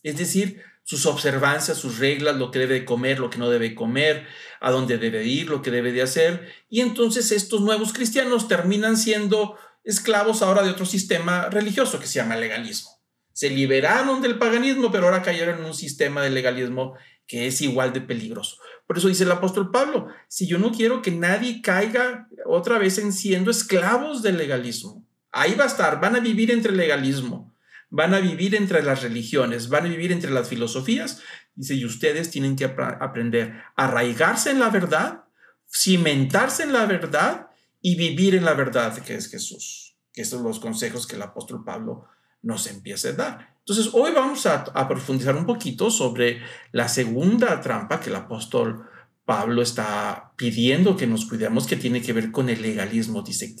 Es 0.02 0.16
decir, 0.16 0.62
sus 0.84 1.06
observancias, 1.06 1.78
sus 1.78 1.98
reglas, 1.98 2.36
lo 2.36 2.50
que 2.50 2.58
debe 2.58 2.84
comer, 2.84 3.18
lo 3.18 3.30
que 3.30 3.38
no 3.38 3.50
debe 3.50 3.74
comer, 3.74 4.26
a 4.60 4.70
dónde 4.70 4.98
debe 4.98 5.24
ir, 5.24 5.48
lo 5.48 5.62
que 5.62 5.70
debe 5.70 5.92
de 5.92 6.02
hacer. 6.02 6.48
Y 6.68 6.80
entonces 6.80 7.30
estos 7.32 7.60
nuevos 7.60 7.92
cristianos 7.92 8.48
terminan 8.48 8.96
siendo 8.96 9.56
esclavos 9.84 10.42
ahora 10.42 10.62
de 10.62 10.70
otro 10.70 10.86
sistema 10.86 11.48
religioso 11.48 11.98
que 11.98 12.06
se 12.06 12.14
llama 12.14 12.36
legalismo. 12.36 12.90
Se 13.32 13.50
liberaron 13.50 14.20
del 14.20 14.38
paganismo, 14.38 14.92
pero 14.92 15.06
ahora 15.06 15.22
cayeron 15.22 15.60
en 15.60 15.64
un 15.64 15.74
sistema 15.74 16.22
de 16.22 16.30
legalismo 16.30 16.94
que 17.26 17.46
es 17.46 17.60
igual 17.60 17.92
de 17.92 18.00
peligroso. 18.00 18.58
Por 18.86 18.98
eso 18.98 19.08
dice 19.08 19.24
el 19.24 19.32
apóstol 19.32 19.70
Pablo, 19.70 20.08
si 20.28 20.46
yo 20.46 20.58
no 20.58 20.72
quiero 20.72 21.00
que 21.00 21.10
nadie 21.10 21.62
caiga 21.62 22.28
otra 22.44 22.78
vez 22.78 22.98
en 22.98 23.12
siendo 23.12 23.50
esclavos 23.50 24.22
del 24.22 24.36
legalismo, 24.36 25.06
ahí 25.30 25.54
va 25.54 25.64
a 25.64 25.68
estar, 25.68 26.00
van 26.00 26.16
a 26.16 26.20
vivir 26.20 26.50
entre 26.50 26.72
legalismo, 26.72 27.54
van 27.88 28.12
a 28.12 28.20
vivir 28.20 28.54
entre 28.54 28.82
las 28.82 29.02
religiones, 29.02 29.68
van 29.68 29.86
a 29.86 29.88
vivir 29.88 30.12
entre 30.12 30.30
las 30.30 30.48
filosofías. 30.48 31.22
Dice, 31.54 31.74
y 31.74 31.84
ustedes 31.84 32.30
tienen 32.30 32.56
que 32.56 32.64
aprender 32.64 33.62
a 33.76 33.84
arraigarse 33.86 34.50
en 34.50 34.60
la 34.60 34.68
verdad, 34.70 35.24
cimentarse 35.70 36.64
en 36.64 36.72
la 36.72 36.86
verdad 36.86 37.48
y 37.82 37.96
vivir 37.96 38.36
en 38.36 38.44
la 38.44 38.54
verdad 38.54 38.96
que 39.02 39.16
es 39.16 39.28
Jesús. 39.28 39.98
Que 40.12 40.22
estos 40.22 40.38
son 40.38 40.48
los 40.48 40.60
consejos 40.60 41.06
que 41.06 41.16
el 41.16 41.22
apóstol 41.22 41.64
Pablo 41.64 42.06
nos 42.40 42.66
empieza 42.68 43.08
a 43.08 43.12
dar. 43.12 43.56
Entonces, 43.58 43.90
hoy 43.92 44.12
vamos 44.12 44.46
a, 44.46 44.64
profundizar 44.88 45.36
un 45.36 45.46
poquito 45.46 45.90
sobre 45.90 46.40
la 46.70 46.88
segunda 46.88 47.60
trampa 47.60 48.00
que 48.00 48.10
el 48.10 48.16
apóstol 48.16 48.88
Pablo 49.24 49.62
está 49.62 50.32
pidiendo 50.36 50.96
que 50.96 51.06
nos 51.06 51.26
cuidemos, 51.26 51.66
que 51.66 51.76
tiene 51.76 52.02
que 52.02 52.12
ver 52.12 52.32
con 52.32 52.48
el 52.48 52.62
legalismo. 52.62 53.22
Dice, 53.22 53.54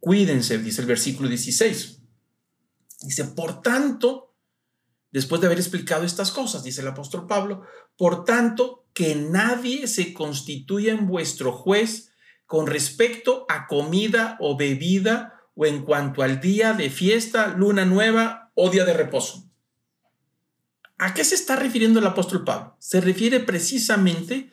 cuídense, 0.00 0.58
dice 0.58 0.82
el 0.82 0.86
versículo 0.86 1.28
16. 1.28 2.00
Dice, 3.02 3.24
por 3.24 3.62
tanto, 3.62 4.36
después 5.10 5.40
de 5.40 5.48
haber 5.48 5.58
explicado 5.58 6.04
estas 6.04 6.30
cosas, 6.30 6.62
dice 6.62 6.80
el 6.80 6.88
apóstol 6.88 7.26
Pablo, 7.26 7.62
por 7.96 8.24
tanto, 8.24 8.86
que 8.94 9.16
nadie 9.16 9.88
se 9.88 10.14
constituya 10.14 10.92
en 10.92 11.06
vuestro 11.06 11.52
juez 11.52 12.11
con 12.52 12.66
respecto 12.66 13.46
a 13.48 13.66
comida 13.66 14.36
o 14.38 14.58
bebida 14.58 15.40
o 15.54 15.64
en 15.64 15.86
cuanto 15.86 16.22
al 16.22 16.38
día 16.38 16.74
de 16.74 16.90
fiesta, 16.90 17.48
luna 17.56 17.86
nueva 17.86 18.52
o 18.54 18.68
día 18.68 18.84
de 18.84 18.92
reposo. 18.92 19.50
¿A 20.98 21.14
qué 21.14 21.24
se 21.24 21.34
está 21.34 21.56
refiriendo 21.56 21.98
el 21.98 22.06
apóstol 22.06 22.44
Pablo? 22.44 22.76
Se 22.78 23.00
refiere 23.00 23.40
precisamente 23.40 24.52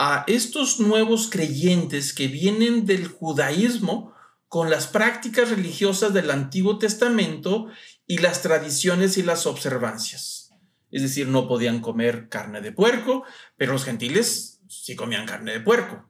a 0.00 0.24
estos 0.26 0.80
nuevos 0.80 1.30
creyentes 1.30 2.12
que 2.12 2.26
vienen 2.26 2.86
del 2.86 3.06
judaísmo 3.06 4.12
con 4.48 4.68
las 4.68 4.88
prácticas 4.88 5.50
religiosas 5.50 6.12
del 6.12 6.32
Antiguo 6.32 6.76
Testamento 6.80 7.68
y 8.08 8.18
las 8.18 8.42
tradiciones 8.42 9.16
y 9.16 9.22
las 9.22 9.46
observancias. 9.46 10.50
Es 10.90 11.02
decir, 11.02 11.28
no 11.28 11.46
podían 11.46 11.82
comer 11.82 12.28
carne 12.28 12.60
de 12.62 12.72
puerco, 12.72 13.22
pero 13.56 13.74
los 13.74 13.84
gentiles 13.84 14.60
sí 14.66 14.96
comían 14.96 15.24
carne 15.24 15.52
de 15.52 15.60
puerco 15.60 16.07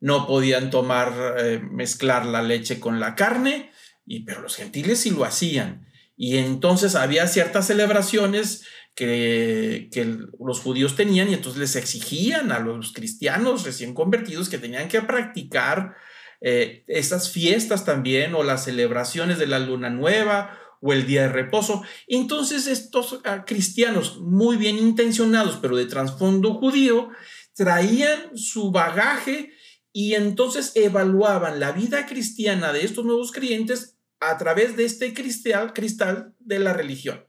no 0.00 0.26
podían 0.26 0.70
tomar, 0.70 1.36
eh, 1.38 1.60
mezclar 1.70 2.26
la 2.26 2.42
leche 2.42 2.80
con 2.80 3.00
la 3.00 3.14
carne, 3.14 3.70
y, 4.06 4.24
pero 4.24 4.40
los 4.40 4.56
gentiles 4.56 5.00
sí 5.00 5.10
lo 5.10 5.24
hacían. 5.24 5.86
Y 6.16 6.38
entonces 6.38 6.94
había 6.94 7.26
ciertas 7.26 7.66
celebraciones 7.66 8.64
que, 8.94 9.88
que, 9.92 10.18
los 10.38 10.60
judíos 10.60 10.96
tenían 10.96 11.30
y 11.30 11.34
entonces 11.34 11.60
les 11.60 11.76
exigían 11.76 12.52
a 12.52 12.58
los 12.58 12.92
cristianos 12.92 13.64
recién 13.64 13.94
convertidos 13.94 14.48
que 14.48 14.58
tenían 14.58 14.88
que 14.88 15.00
practicar 15.00 15.94
eh, 16.42 16.84
esas 16.86 17.30
fiestas 17.30 17.84
también 17.84 18.34
o 18.34 18.42
las 18.42 18.64
celebraciones 18.64 19.38
de 19.38 19.46
la 19.46 19.58
luna 19.58 19.90
nueva 19.90 20.58
o 20.80 20.92
el 20.92 21.06
día 21.06 21.22
de 21.22 21.28
reposo. 21.28 21.82
Entonces 22.06 22.66
estos 22.66 23.20
ah, 23.24 23.44
cristianos 23.44 24.18
muy 24.20 24.56
bien 24.56 24.78
intencionados, 24.78 25.58
pero 25.60 25.76
de 25.76 25.86
trasfondo 25.86 26.54
judío, 26.54 27.10
traían 27.54 28.36
su 28.36 28.70
bagaje 28.70 29.52
y 29.92 30.14
entonces 30.14 30.72
evaluaban 30.74 31.60
la 31.60 31.72
vida 31.72 32.06
cristiana 32.06 32.72
de 32.72 32.84
estos 32.84 33.04
nuevos 33.04 33.32
creyentes 33.32 33.96
a 34.20 34.36
través 34.38 34.76
de 34.76 34.84
este 34.84 35.14
cristal, 35.14 35.72
cristal 35.72 36.34
de 36.38 36.58
la 36.58 36.72
religión. 36.72 37.26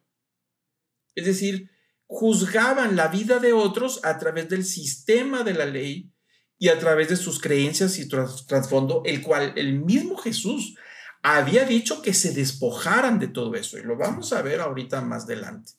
Es 1.16 1.26
decir, 1.26 1.72
juzgaban 2.08 2.96
la 2.96 3.08
vida 3.08 3.40
de 3.40 3.54
otros 3.54 4.02
a 4.04 4.18
través 4.20 4.50
del 4.50 4.66
sistema 4.66 5.44
de 5.44 5.54
la 5.54 5.66
ley 5.66 6.12
y 6.60 6.68
a 6.68 6.78
través 6.78 7.10
de 7.10 7.16
sus 7.16 7.40
creencias 7.40 7.98
y 7.98 8.08
trasfondo, 8.08 9.02
el 9.06 9.22
cual 9.22 9.54
el 9.56 9.80
mismo 9.80 10.18
Jesús 10.18 10.76
había 11.24 11.66
dicho 11.66 12.02
que 12.02 12.14
se 12.14 12.34
despojaran 12.34 13.18
de 13.18 13.28
todo 13.28 13.56
eso. 13.56 13.78
Y 13.78 13.84
lo 13.84 13.98
vamos 13.98 14.34
a 14.34 14.42
ver 14.42 14.62
ahorita 14.62 15.02
más 15.02 15.24
adelante. 15.24 15.74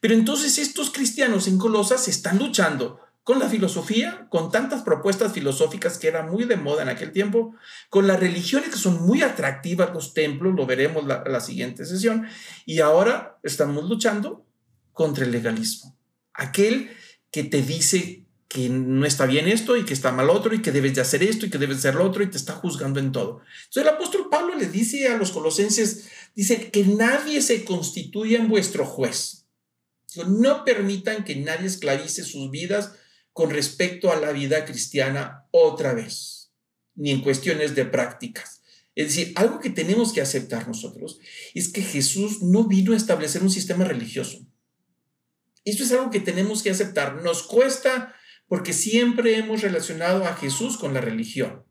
Pero 0.00 0.14
entonces 0.14 0.58
estos 0.58 0.90
cristianos 0.90 1.46
en 1.46 1.58
Colosas 1.58 2.08
están 2.08 2.38
luchando 2.38 3.00
con 3.24 3.38
la 3.38 3.48
filosofía, 3.48 4.26
con 4.28 4.52
tantas 4.52 4.82
propuestas 4.82 5.32
filosóficas 5.32 5.98
que 5.98 6.08
eran 6.08 6.30
muy 6.30 6.44
de 6.44 6.56
moda 6.56 6.82
en 6.82 6.90
aquel 6.90 7.10
tiempo, 7.10 7.56
con 7.88 8.06
las 8.06 8.20
religiones 8.20 8.68
que 8.68 8.76
son 8.76 9.02
muy 9.02 9.22
atractivas, 9.22 9.94
los 9.94 10.12
templos, 10.12 10.54
lo 10.54 10.66
veremos 10.66 11.06
la, 11.06 11.24
la 11.26 11.40
siguiente 11.40 11.86
sesión, 11.86 12.28
y 12.66 12.80
ahora 12.80 13.38
estamos 13.42 13.88
luchando 13.88 14.46
contra 14.92 15.24
el 15.24 15.32
legalismo. 15.32 15.98
Aquel 16.34 16.90
que 17.30 17.44
te 17.44 17.62
dice 17.62 18.26
que 18.46 18.68
no 18.68 19.06
está 19.06 19.24
bien 19.24 19.48
esto 19.48 19.76
y 19.76 19.84
que 19.84 19.94
está 19.94 20.12
mal 20.12 20.30
otro 20.30 20.54
y 20.54 20.62
que 20.62 20.70
debes 20.70 20.94
de 20.94 21.00
hacer 21.00 21.22
esto 21.22 21.46
y 21.46 21.50
que 21.50 21.58
debes 21.58 21.82
de 21.82 21.88
hacer 21.88 21.98
lo 21.98 22.04
otro 22.04 22.22
y 22.22 22.30
te 22.30 22.36
está 22.36 22.52
juzgando 22.52 23.00
en 23.00 23.10
todo. 23.10 23.40
Entonces 23.64 23.82
el 23.82 23.88
apóstol 23.88 24.28
Pablo 24.30 24.54
le 24.54 24.68
dice 24.68 25.08
a 25.08 25.16
los 25.16 25.32
colosenses, 25.32 26.08
dice 26.36 26.70
que 26.70 26.84
nadie 26.84 27.40
se 27.40 27.64
constituya 27.64 28.38
en 28.38 28.48
vuestro 28.48 28.84
juez. 28.84 29.46
No 30.28 30.64
permitan 30.64 31.24
que 31.24 31.34
nadie 31.34 31.66
esclavice 31.66 32.22
sus 32.22 32.50
vidas 32.50 32.92
con 33.34 33.50
respecto 33.50 34.12
a 34.12 34.16
la 34.16 34.32
vida 34.32 34.64
cristiana 34.64 35.46
otra 35.50 35.92
vez, 35.92 36.52
ni 36.94 37.10
en 37.10 37.20
cuestiones 37.20 37.74
de 37.74 37.84
prácticas. 37.84 38.62
Es 38.94 39.08
decir, 39.08 39.32
algo 39.34 39.58
que 39.58 39.70
tenemos 39.70 40.12
que 40.12 40.20
aceptar 40.20 40.68
nosotros 40.68 41.18
es 41.52 41.68
que 41.68 41.82
Jesús 41.82 42.42
no 42.42 42.64
vino 42.64 42.94
a 42.94 42.96
establecer 42.96 43.42
un 43.42 43.50
sistema 43.50 43.84
religioso. 43.84 44.46
Esto 45.64 45.82
es 45.82 45.90
algo 45.90 46.10
que 46.10 46.20
tenemos 46.20 46.62
que 46.62 46.70
aceptar. 46.70 47.22
Nos 47.22 47.42
cuesta 47.42 48.14
porque 48.46 48.72
siempre 48.72 49.36
hemos 49.36 49.62
relacionado 49.62 50.24
a 50.24 50.36
Jesús 50.36 50.76
con 50.76 50.94
la 50.94 51.00
religión 51.00 51.64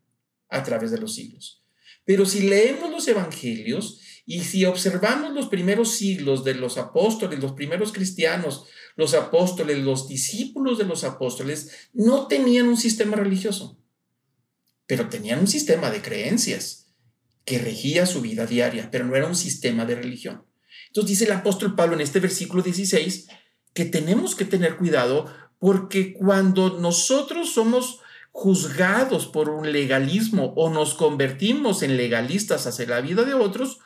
a 0.49 0.63
través 0.63 0.91
de 0.91 0.99
los 0.99 1.15
siglos. 1.15 1.63
Pero 2.03 2.25
si 2.25 2.41
leemos 2.41 2.91
los 2.91 3.07
evangelios 3.07 4.01
y 4.25 4.41
si 4.41 4.65
observamos 4.65 5.33
los 5.33 5.47
primeros 5.47 5.95
siglos 5.95 6.43
de 6.43 6.55
los 6.55 6.77
apóstoles, 6.77 7.39
los 7.39 7.53
primeros 7.53 7.93
cristianos, 7.93 8.65
los 8.95 9.13
apóstoles, 9.13 9.79
los 9.79 10.07
discípulos 10.07 10.77
de 10.77 10.85
los 10.85 11.03
apóstoles, 11.03 11.89
no 11.93 12.27
tenían 12.27 12.67
un 12.67 12.77
sistema 12.77 13.15
religioso, 13.15 13.77
pero 14.87 15.09
tenían 15.09 15.39
un 15.39 15.47
sistema 15.47 15.89
de 15.89 16.01
creencias 16.01 16.87
que 17.45 17.59
regía 17.59 18.05
su 18.05 18.21
vida 18.21 18.45
diaria, 18.45 18.89
pero 18.91 19.05
no 19.05 19.15
era 19.15 19.27
un 19.27 19.35
sistema 19.35 19.85
de 19.85 19.95
religión. 19.95 20.45
Entonces 20.87 21.09
dice 21.09 21.25
el 21.25 21.31
apóstol 21.31 21.75
Pablo 21.75 21.95
en 21.95 22.01
este 22.01 22.19
versículo 22.19 22.61
16 22.61 23.27
que 23.73 23.85
tenemos 23.85 24.35
que 24.35 24.45
tener 24.45 24.77
cuidado 24.77 25.25
porque 25.59 26.13
cuando 26.13 26.79
nosotros 26.79 27.53
somos 27.53 27.99
juzgados 28.31 29.27
por 29.27 29.49
un 29.49 29.71
legalismo 29.71 30.53
o 30.55 30.69
nos 30.69 30.93
convertimos 30.93 31.83
en 31.83 31.97
legalistas 31.97 32.67
hacia 32.67 32.87
la 32.87 33.01
vida 33.01 33.23
de 33.23 33.33
otros, 33.33 33.79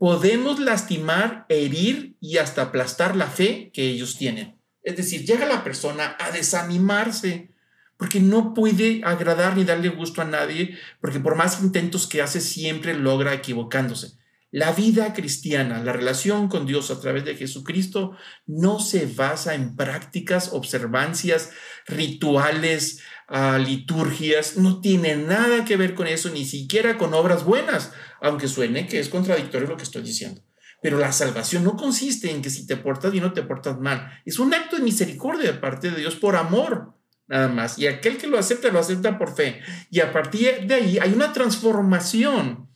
podemos 0.00 0.58
lastimar, 0.58 1.44
herir 1.50 2.16
y 2.20 2.38
hasta 2.38 2.62
aplastar 2.62 3.14
la 3.16 3.26
fe 3.26 3.70
que 3.74 3.90
ellos 3.90 4.16
tienen. 4.16 4.58
Es 4.82 4.96
decir, 4.96 5.26
llega 5.26 5.44
la 5.44 5.62
persona 5.62 6.16
a 6.18 6.30
desanimarse 6.30 7.50
porque 7.98 8.18
no 8.18 8.54
puede 8.54 9.02
agradar 9.04 9.58
ni 9.58 9.64
darle 9.64 9.90
gusto 9.90 10.22
a 10.22 10.24
nadie, 10.24 10.78
porque 11.02 11.20
por 11.20 11.36
más 11.36 11.60
intentos 11.60 12.06
que 12.06 12.22
hace 12.22 12.40
siempre 12.40 12.94
logra 12.94 13.34
equivocándose. 13.34 14.18
La 14.50 14.72
vida 14.72 15.12
cristiana, 15.12 15.84
la 15.84 15.92
relación 15.92 16.48
con 16.48 16.64
Dios 16.64 16.90
a 16.90 16.98
través 16.98 17.26
de 17.26 17.36
Jesucristo, 17.36 18.16
no 18.46 18.80
se 18.80 19.04
basa 19.04 19.54
en 19.54 19.76
prácticas, 19.76 20.54
observancias, 20.54 21.50
rituales, 21.86 23.02
ah, 23.30 23.58
liturgias, 23.58 24.58
no 24.58 24.80
tiene 24.80 25.16
nada 25.16 25.64
que 25.64 25.76
ver 25.76 25.94
con 25.94 26.06
eso, 26.06 26.28
ni 26.28 26.44
siquiera 26.44 26.98
con 26.98 27.14
obras 27.14 27.44
buenas, 27.44 27.92
aunque 28.20 28.48
suene 28.48 28.86
que 28.86 29.00
es 29.00 29.08
contradictorio 29.08 29.68
lo 29.68 29.76
que 29.78 29.84
estoy 29.84 30.02
diciendo. 30.02 30.42
Pero 30.82 30.98
la 30.98 31.12
salvación 31.12 31.64
no 31.64 31.76
consiste 31.76 32.30
en 32.30 32.42
que 32.42 32.50
si 32.50 32.66
te 32.66 32.76
portas 32.76 33.12
bien 33.12 33.24
o 33.24 33.32
te 33.32 33.42
portas 33.42 33.78
mal. 33.78 34.20
Es 34.24 34.38
un 34.38 34.52
acto 34.52 34.76
de 34.76 34.82
misericordia 34.82 35.52
de 35.52 35.58
parte 35.58 35.90
de 35.90 36.00
Dios 36.00 36.16
por 36.16 36.36
amor, 36.36 36.94
nada 37.28 37.48
más. 37.48 37.78
Y 37.78 37.86
aquel 37.86 38.16
que 38.16 38.26
lo 38.26 38.38
acepta, 38.38 38.70
lo 38.70 38.78
acepta 38.78 39.18
por 39.18 39.34
fe. 39.34 39.60
Y 39.90 40.00
a 40.00 40.12
partir 40.12 40.66
de 40.66 40.74
ahí 40.74 40.98
hay 40.98 41.12
una 41.12 41.32
transformación 41.32 42.68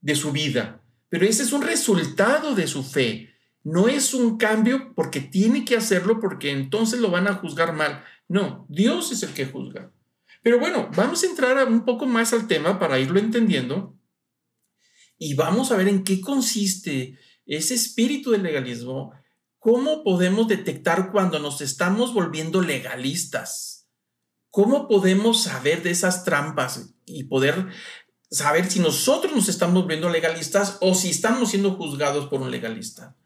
de 0.00 0.14
su 0.14 0.32
vida. 0.32 0.82
Pero 1.08 1.26
ese 1.26 1.42
es 1.42 1.52
un 1.52 1.62
resultado 1.62 2.54
de 2.54 2.66
su 2.66 2.84
fe. 2.84 3.34
No 3.64 3.88
es 3.88 4.14
un 4.14 4.38
cambio 4.38 4.92
porque 4.94 5.20
tiene 5.20 5.64
que 5.64 5.76
hacerlo 5.76 6.20
porque 6.20 6.50
entonces 6.50 7.00
lo 7.00 7.10
van 7.10 7.28
a 7.28 7.34
juzgar 7.34 7.72
mal. 7.72 8.04
No, 8.28 8.66
Dios 8.68 9.12
es 9.12 9.22
el 9.22 9.34
que 9.34 9.46
juzga. 9.46 9.92
Pero 10.42 10.58
bueno, 10.58 10.90
vamos 10.96 11.22
a 11.22 11.26
entrar 11.26 11.68
un 11.68 11.84
poco 11.84 12.06
más 12.06 12.32
al 12.32 12.46
tema 12.48 12.78
para 12.78 12.98
irlo 12.98 13.18
entendiendo 13.20 13.96
y 15.18 15.34
vamos 15.34 15.70
a 15.70 15.76
ver 15.76 15.86
en 15.86 16.02
qué 16.02 16.20
consiste 16.20 17.16
ese 17.46 17.74
espíritu 17.74 18.32
del 18.32 18.42
legalismo, 18.42 19.12
cómo 19.58 20.02
podemos 20.02 20.48
detectar 20.48 21.12
cuando 21.12 21.38
nos 21.38 21.60
estamos 21.60 22.12
volviendo 22.12 22.60
legalistas, 22.60 23.88
cómo 24.50 24.88
podemos 24.88 25.44
saber 25.44 25.84
de 25.84 25.90
esas 25.90 26.24
trampas 26.24 26.94
y 27.06 27.24
poder 27.24 27.68
saber 28.32 28.68
si 28.68 28.80
nosotros 28.80 29.32
nos 29.32 29.48
estamos 29.48 29.82
volviendo 29.82 30.08
legalistas 30.08 30.78
o 30.80 30.94
si 30.94 31.10
estamos 31.10 31.50
siendo 31.50 31.72
juzgados 31.76 32.26
por 32.28 32.40
un 32.40 32.50
legalista. 32.50 33.16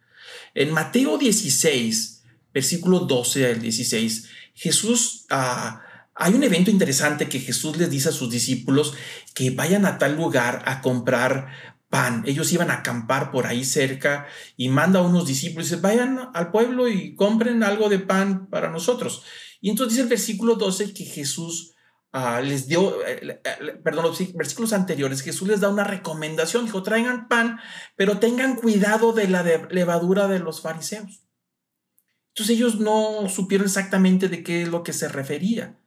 En 0.52 0.72
Mateo 0.72 1.16
16, 1.16 2.24
versículo 2.52 3.00
12 3.00 3.46
al 3.46 3.60
16, 3.62 4.28
Jesús... 4.56 5.26
Uh, 5.30 5.86
hay 6.18 6.32
un 6.32 6.42
evento 6.42 6.70
interesante 6.70 7.28
que 7.28 7.40
Jesús 7.40 7.76
les 7.76 7.90
dice 7.90 8.08
a 8.08 8.12
sus 8.12 8.30
discípulos 8.30 8.94
que 9.34 9.50
vayan 9.50 9.84
a 9.84 9.98
tal 9.98 10.16
lugar 10.16 10.62
a 10.64 10.80
comprar 10.80 11.48
pan. 11.90 12.24
Ellos 12.26 12.52
iban 12.52 12.70
a 12.70 12.78
acampar 12.78 13.30
por 13.30 13.46
ahí 13.46 13.64
cerca 13.64 14.26
y 14.56 14.70
manda 14.70 15.00
a 15.00 15.02
unos 15.02 15.26
discípulos 15.26 15.66
y 15.66 15.70
dice, 15.70 15.82
vayan 15.82 16.30
al 16.32 16.50
pueblo 16.50 16.88
y 16.88 17.14
compren 17.14 17.62
algo 17.62 17.90
de 17.90 17.98
pan 17.98 18.48
para 18.48 18.70
nosotros. 18.70 19.24
Y 19.60 19.68
entonces 19.68 19.92
dice 19.92 20.02
el 20.04 20.08
versículo 20.08 20.54
12 20.54 20.94
que 20.94 21.04
Jesús 21.04 21.74
ah, 22.12 22.40
les 22.40 22.66
dio, 22.66 23.06
eh, 23.06 23.42
eh, 23.44 23.80
perdón, 23.84 24.06
los 24.06 24.34
versículos 24.34 24.72
anteriores, 24.72 25.20
Jesús 25.20 25.46
les 25.48 25.60
da 25.60 25.68
una 25.68 25.84
recomendación, 25.84 26.64
dijo, 26.64 26.82
traigan 26.82 27.28
pan, 27.28 27.60
pero 27.94 28.18
tengan 28.18 28.56
cuidado 28.56 29.12
de 29.12 29.28
la 29.28 29.42
levadura 29.42 30.28
de 30.28 30.38
los 30.38 30.62
fariseos. 30.62 31.25
Entonces 32.36 32.56
ellos 32.56 32.78
no 32.78 33.30
supieron 33.30 33.66
exactamente 33.66 34.28
de 34.28 34.42
qué 34.42 34.60
es 34.60 34.68
lo 34.68 34.82
que 34.82 34.92
se 34.92 35.08
refería. 35.08 35.78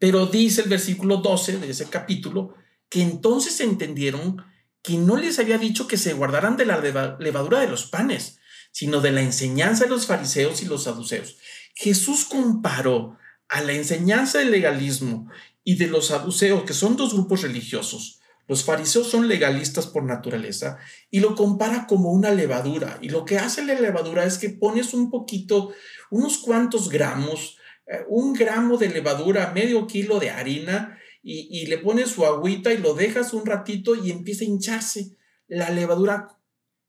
Pero 0.00 0.26
dice 0.26 0.62
el 0.62 0.68
versículo 0.68 1.18
12 1.18 1.58
de 1.58 1.70
ese 1.70 1.86
capítulo 1.86 2.56
que 2.88 3.00
entonces 3.00 3.60
entendieron 3.60 4.44
que 4.82 4.98
no 4.98 5.16
les 5.16 5.38
había 5.38 5.56
dicho 5.56 5.86
que 5.86 5.96
se 5.96 6.12
guardaran 6.12 6.56
de 6.56 6.66
la 6.66 6.80
levadura 7.20 7.60
de 7.60 7.68
los 7.68 7.86
panes, 7.86 8.40
sino 8.72 9.00
de 9.00 9.12
la 9.12 9.22
enseñanza 9.22 9.84
de 9.84 9.90
los 9.90 10.06
fariseos 10.06 10.62
y 10.62 10.64
los 10.64 10.82
saduceos. 10.82 11.36
Jesús 11.76 12.24
comparó 12.24 13.16
a 13.48 13.60
la 13.60 13.74
enseñanza 13.74 14.40
del 14.40 14.50
legalismo 14.50 15.30
y 15.62 15.76
de 15.76 15.86
los 15.86 16.08
saduceos, 16.08 16.64
que 16.64 16.74
son 16.74 16.96
dos 16.96 17.14
grupos 17.14 17.42
religiosos. 17.42 18.18
Los 18.46 18.64
fariseos 18.64 19.08
son 19.08 19.28
legalistas 19.28 19.86
por 19.86 20.04
naturaleza 20.04 20.78
y 21.10 21.20
lo 21.20 21.34
compara 21.34 21.86
como 21.86 22.10
una 22.10 22.30
levadura. 22.30 22.98
Y 23.00 23.08
lo 23.08 23.24
que 23.24 23.38
hace 23.38 23.64
la 23.64 23.74
levadura 23.74 24.24
es 24.24 24.38
que 24.38 24.50
pones 24.50 24.92
un 24.92 25.10
poquito, 25.10 25.72
unos 26.10 26.38
cuantos 26.38 26.90
gramos, 26.90 27.58
eh, 27.86 28.04
un 28.08 28.34
gramo 28.34 28.76
de 28.76 28.88
levadura, 28.88 29.52
medio 29.54 29.86
kilo 29.86 30.20
de 30.20 30.30
harina 30.30 30.98
y, 31.22 31.64
le 31.66 31.78
pones 31.78 32.10
su 32.10 32.26
agüita 32.26 32.70
y 32.74 32.76
lo 32.76 32.92
dejas 32.92 33.32
un 33.32 33.46
ratito 33.46 33.94
y 33.94 34.10
empieza 34.10 34.44
a 34.44 34.48
hincharse. 34.48 35.16
La 35.48 35.70
levadura 35.70 36.36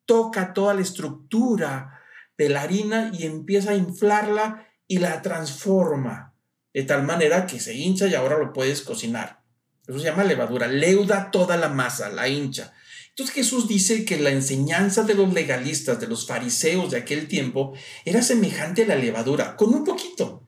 toca 0.05 0.53
toda 0.53 0.73
la 0.73 0.81
estructura 0.81 2.01
de 2.37 2.49
la 2.49 2.63
harina 2.63 3.11
y 3.17 3.25
empieza 3.25 3.71
a 3.71 3.75
inflarla 3.75 4.67
y 4.87 4.97
la 4.97 5.21
transforma 5.21 6.35
de 6.75 6.83
tal 6.83 7.03
manera 7.03 7.47
que 7.47 7.61
se 7.61 7.73
hincha 7.73 8.07
y 8.07 8.15
ahora 8.15 8.37
lo 8.37 8.51
puedes 8.51 8.81
cocinar. 8.81 9.44
Eso 9.87 9.99
se 9.99 10.05
llama 10.05 10.23
levadura. 10.23 10.67
Leuda 10.67 11.31
toda 11.31 11.57
la 11.57 11.69
masa, 11.69 12.09
la 12.09 12.27
hincha. 12.27 12.73
Entonces 13.09 13.33
Jesús 13.35 13.67
dice 13.67 14.03
que 14.03 14.19
la 14.19 14.31
enseñanza 14.31 15.03
de 15.03 15.13
los 15.13 15.33
legalistas, 15.33 15.99
de 15.99 16.07
los 16.07 16.27
fariseos 16.27 16.91
de 16.91 16.97
aquel 16.97 17.27
tiempo, 17.27 17.73
era 18.03 18.21
semejante 18.21 18.83
a 18.83 18.87
la 18.87 18.95
levadura, 18.95 19.55
con 19.55 19.73
un 19.73 19.85
poquito, 19.85 20.47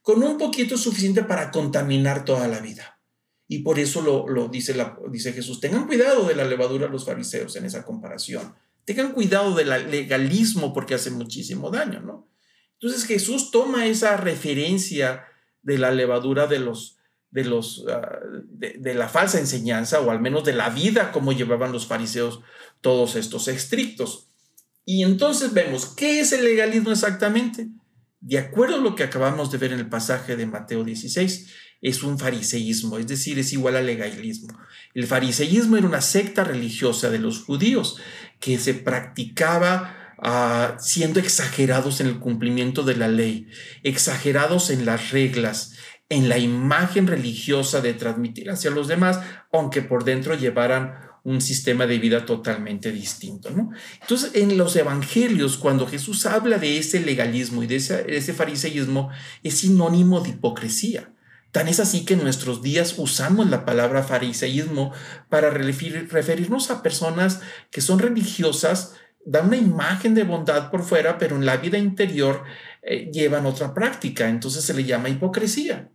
con 0.00 0.22
un 0.22 0.38
poquito 0.38 0.78
suficiente 0.78 1.22
para 1.22 1.50
contaminar 1.50 2.24
toda 2.24 2.48
la 2.48 2.60
vida. 2.60 2.98
Y 3.46 3.60
por 3.60 3.78
eso 3.78 4.02
lo, 4.02 4.48
dice, 4.48 4.74
dice 5.10 5.32
Jesús, 5.32 5.60
tengan 5.60 5.86
cuidado 5.86 6.26
de 6.26 6.36
la 6.36 6.44
levadura 6.44 6.86
los 6.88 7.04
fariseos 7.06 7.56
en 7.56 7.64
esa 7.64 7.84
comparación. 7.84 8.54
Tengan 8.84 9.12
cuidado 9.12 9.54
del 9.54 9.90
legalismo 9.90 10.72
porque 10.72 10.94
hace 10.94 11.10
muchísimo 11.10 11.70
daño, 11.70 12.00
¿no? 12.00 12.28
Entonces 12.80 13.04
Jesús 13.06 13.50
toma 13.50 13.86
esa 13.86 14.16
referencia 14.16 15.24
de 15.62 15.78
la 15.78 15.90
levadura 15.90 16.46
de 16.46 16.58
los 16.58 16.97
de 17.30 17.44
los 17.44 17.84
ah, 17.88 18.20
de, 18.48 18.94
la 18.94 19.08
falsa 19.08 19.38
enseñanza 19.38 20.00
o 20.00 20.10
al 20.10 20.20
menos 20.20 20.44
de 20.44 20.54
la 20.54 20.70
vida 20.70 21.12
como 21.12 21.32
llevaban 21.32 21.72
los 21.72 21.86
fariseos 21.86 22.40
todos 22.80 23.16
estos 23.16 23.48
estrictos. 23.48 24.28
Y 24.84 25.02
entonces 25.02 25.52
vemos 25.52 25.86
qué 25.86 26.20
es 26.20 26.32
el 26.32 26.44
legalismo 26.44 26.90
exactamente. 26.90 27.68
De 28.20 28.38
acuerdo 28.38 28.76
a 28.76 28.80
lo 28.80 28.94
que 28.94 29.04
acabamos 29.04 29.50
de 29.50 29.58
ver 29.58 29.72
en 29.72 29.78
el 29.78 29.88
pasaje 29.88 30.34
de 30.34 30.46
Mateo 30.46 30.82
16, 30.82 31.46
es 31.80 32.02
un 32.02 32.18
fariseísmo, 32.18 32.98
es 32.98 33.06
decir, 33.06 33.38
es 33.38 33.52
igual 33.52 33.76
al 33.76 33.86
legalismo. 33.86 34.58
El 34.94 35.06
fariseísmo 35.06 35.76
era 35.76 35.86
una 35.86 36.00
secta 36.00 36.42
religiosa 36.42 37.10
de 37.10 37.20
los 37.20 37.44
judíos 37.44 37.98
que 38.40 38.58
se 38.58 38.74
practicaba 38.74 40.14
ah, 40.18 40.76
siendo 40.80 41.20
exagerados 41.20 42.00
en 42.00 42.08
el 42.08 42.18
cumplimiento 42.18 42.82
de 42.82 42.96
la 42.96 43.08
ley, 43.08 43.48
exagerados 43.84 44.70
en 44.70 44.86
las 44.86 45.10
reglas, 45.10 45.74
en 46.08 46.28
la 46.28 46.38
imagen 46.38 47.06
religiosa 47.06 47.80
de 47.80 47.94
transmitir 47.94 48.50
hacia 48.50 48.70
los 48.70 48.88
demás, 48.88 49.20
aunque 49.52 49.82
por 49.82 50.04
dentro 50.04 50.34
llevaran 50.34 51.08
un 51.24 51.40
sistema 51.42 51.86
de 51.86 51.98
vida 51.98 52.24
totalmente 52.24 52.90
distinto. 52.90 53.50
Entonces, 54.00 54.30
en 54.34 54.56
los 54.56 54.74
evangelios, 54.76 55.58
cuando 55.58 55.86
Jesús 55.86 56.24
habla 56.24 56.58
de 56.58 56.78
ese 56.78 57.00
legalismo 57.00 57.62
y 57.62 57.66
de 57.66 57.76
ese, 57.76 58.16
ese 58.16 58.32
fariseísmo, 58.32 59.10
es 59.42 59.58
sinónimo 59.58 60.20
de 60.20 60.30
hipocresía. 60.30 61.12
Tan 61.52 61.68
es 61.68 61.80
así 61.80 62.04
que 62.04 62.14
en 62.14 62.22
nuestros 62.22 62.62
días 62.62 62.94
usamos 62.98 63.48
la 63.50 63.64
palabra 63.64 64.02
fariseísmo 64.02 64.92
para 65.28 65.50
referirnos 65.50 66.70
a 66.70 66.82
personas 66.82 67.40
que 67.70 67.80
son 67.80 67.98
religiosas, 67.98 68.94
dan 69.24 69.48
una 69.48 69.56
imagen 69.56 70.14
de 70.14 70.24
bondad 70.24 70.70
por 70.70 70.82
fuera, 70.82 71.18
pero 71.18 71.36
en 71.36 71.46
la 71.46 71.56
vida 71.56 71.78
interior 71.78 72.44
eh, 72.82 73.10
llevan 73.12 73.46
otra 73.46 73.74
práctica, 73.74 74.28
entonces 74.28 74.64
se 74.64 74.74
le 74.74 74.84
llama 74.84 75.08
hipocresía. 75.08 75.90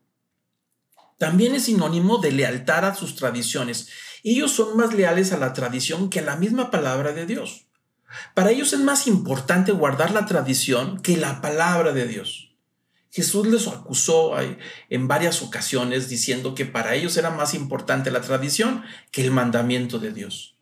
También 1.24 1.56
es 1.56 1.64
sinónimo 1.64 2.18
de 2.18 2.34
lealtad 2.34 2.84
a 2.84 2.96
sus 2.96 3.16
tradiciones. 3.16 3.88
Ellos 4.26 4.52
son 4.52 4.76
más 4.76 4.94
leales 4.94 5.32
a 5.32 5.38
la 5.38 5.54
tradición 5.54 6.10
que 6.10 6.20
a 6.20 6.24
la 6.24 6.36
misma 6.36 6.70
palabra 6.70 7.14
de 7.14 7.26
Dios. 7.26 7.68
Para 8.34 8.52
ellos 8.52 8.74
es 8.74 8.82
más 8.82 9.08
importante 9.08 9.72
guardar 9.72 10.12
la 10.12 10.26
tradición 10.26 11.02
que 11.02 11.16
la 11.16 11.40
palabra 11.40 11.94
de 11.94 12.08
Dios. 12.10 12.52
Jesús 13.10 13.48
les 13.48 13.70
acusó 13.70 14.34
en 14.90 15.08
varias 15.08 15.42
ocasiones 15.42 16.10
diciendo 16.10 16.56
que 16.56 16.66
para 16.66 16.94
ellos 16.94 17.16
era 17.16 17.30
más 17.30 17.54
importante 17.54 18.12
la 18.12 18.20
tradición 18.20 18.84
que 19.10 19.24
el 19.24 19.32
mandamiento 19.32 20.00
de 20.00 20.12
Dios. 20.12 20.53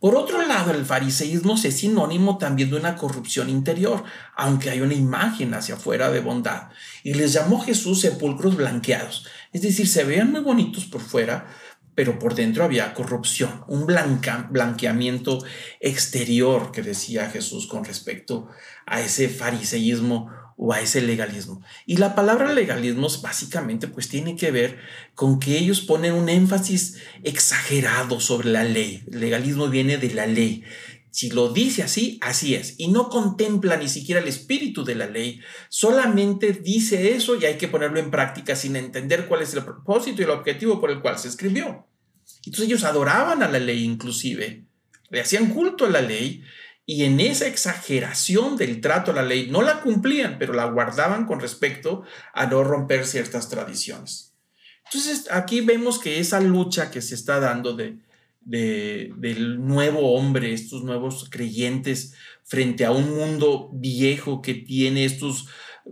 Por 0.00 0.14
otro 0.14 0.46
lado, 0.46 0.72
el 0.72 0.84
fariseísmo 0.84 1.54
es 1.54 1.78
sinónimo 1.78 2.38
también 2.38 2.70
de 2.70 2.76
una 2.76 2.96
corrupción 2.96 3.48
interior, 3.48 4.04
aunque 4.36 4.70
hay 4.70 4.80
una 4.80 4.94
imagen 4.94 5.54
hacia 5.54 5.76
afuera 5.76 6.10
de 6.10 6.20
bondad. 6.20 6.68
Y 7.02 7.14
les 7.14 7.32
llamó 7.32 7.60
Jesús 7.60 8.02
sepulcros 8.02 8.56
blanqueados. 8.56 9.26
Es 9.52 9.62
decir, 9.62 9.88
se 9.88 10.04
veían 10.04 10.32
muy 10.32 10.42
bonitos 10.42 10.84
por 10.84 11.00
fuera, 11.00 11.46
pero 11.94 12.18
por 12.18 12.34
dentro 12.34 12.62
había 12.62 12.92
corrupción, 12.92 13.64
un 13.68 13.86
blanqueamiento 13.86 15.38
exterior 15.80 16.70
que 16.70 16.82
decía 16.82 17.30
Jesús 17.30 17.66
con 17.66 17.86
respecto 17.86 18.48
a 18.84 19.00
ese 19.00 19.30
fariseísmo 19.30 20.30
o 20.56 20.72
a 20.72 20.80
ese 20.80 21.02
legalismo. 21.02 21.62
Y 21.84 21.98
la 21.98 22.14
palabra 22.14 22.52
legalismo 22.52 23.08
básicamente 23.22 23.88
pues 23.88 24.08
tiene 24.08 24.36
que 24.36 24.50
ver 24.50 24.78
con 25.14 25.38
que 25.38 25.58
ellos 25.58 25.80
ponen 25.80 26.14
un 26.14 26.28
énfasis 26.28 26.96
exagerado 27.22 28.20
sobre 28.20 28.50
la 28.50 28.64
ley. 28.64 29.04
El 29.10 29.20
legalismo 29.20 29.68
viene 29.68 29.98
de 29.98 30.14
la 30.14 30.26
ley. 30.26 30.64
Si 31.10 31.30
lo 31.30 31.50
dice 31.50 31.82
así, 31.82 32.18
así 32.20 32.54
es. 32.54 32.74
Y 32.78 32.88
no 32.88 33.08
contempla 33.08 33.76
ni 33.76 33.88
siquiera 33.88 34.20
el 34.20 34.28
espíritu 34.28 34.84
de 34.84 34.94
la 34.94 35.06
ley. 35.06 35.40
Solamente 35.68 36.52
dice 36.52 37.14
eso 37.14 37.36
y 37.36 37.44
hay 37.44 37.56
que 37.56 37.68
ponerlo 37.68 37.98
en 37.98 38.10
práctica 38.10 38.56
sin 38.56 38.76
entender 38.76 39.26
cuál 39.26 39.42
es 39.42 39.54
el 39.54 39.64
propósito 39.64 40.20
y 40.20 40.24
el 40.24 40.30
objetivo 40.30 40.80
por 40.80 40.90
el 40.90 41.00
cual 41.00 41.18
se 41.18 41.28
escribió. 41.28 41.86
Entonces 42.44 42.66
ellos 42.66 42.84
adoraban 42.84 43.42
a 43.42 43.48
la 43.48 43.58
ley 43.58 43.84
inclusive. 43.84 44.66
Le 45.08 45.20
hacían 45.20 45.50
culto 45.50 45.86
a 45.86 45.90
la 45.90 46.00
ley 46.00 46.42
y 46.86 47.02
en 47.02 47.18
esa 47.18 47.48
exageración 47.48 48.56
del 48.56 48.80
trato 48.80 49.10
a 49.10 49.14
la 49.14 49.22
ley 49.22 49.48
no 49.50 49.60
la 49.60 49.80
cumplían, 49.80 50.38
pero 50.38 50.52
la 50.52 50.66
guardaban 50.66 51.26
con 51.26 51.40
respecto 51.40 52.04
a 52.32 52.46
no 52.46 52.62
romper 52.62 53.04
ciertas 53.04 53.48
tradiciones. 53.48 54.32
Entonces 54.84 55.28
aquí 55.32 55.60
vemos 55.60 55.98
que 55.98 56.20
esa 56.20 56.40
lucha 56.40 56.92
que 56.92 57.02
se 57.02 57.16
está 57.16 57.40
dando 57.40 57.74
de, 57.74 57.98
del 58.40 59.66
nuevo 59.66 60.14
hombre, 60.14 60.52
estos 60.52 60.84
nuevos 60.84 61.28
creyentes 61.28 62.14
frente 62.44 62.84
a 62.84 62.92
un 62.92 63.16
mundo 63.16 63.68
viejo 63.72 64.40
que 64.40 64.54
tiene 64.54 65.04
estos 65.04 65.48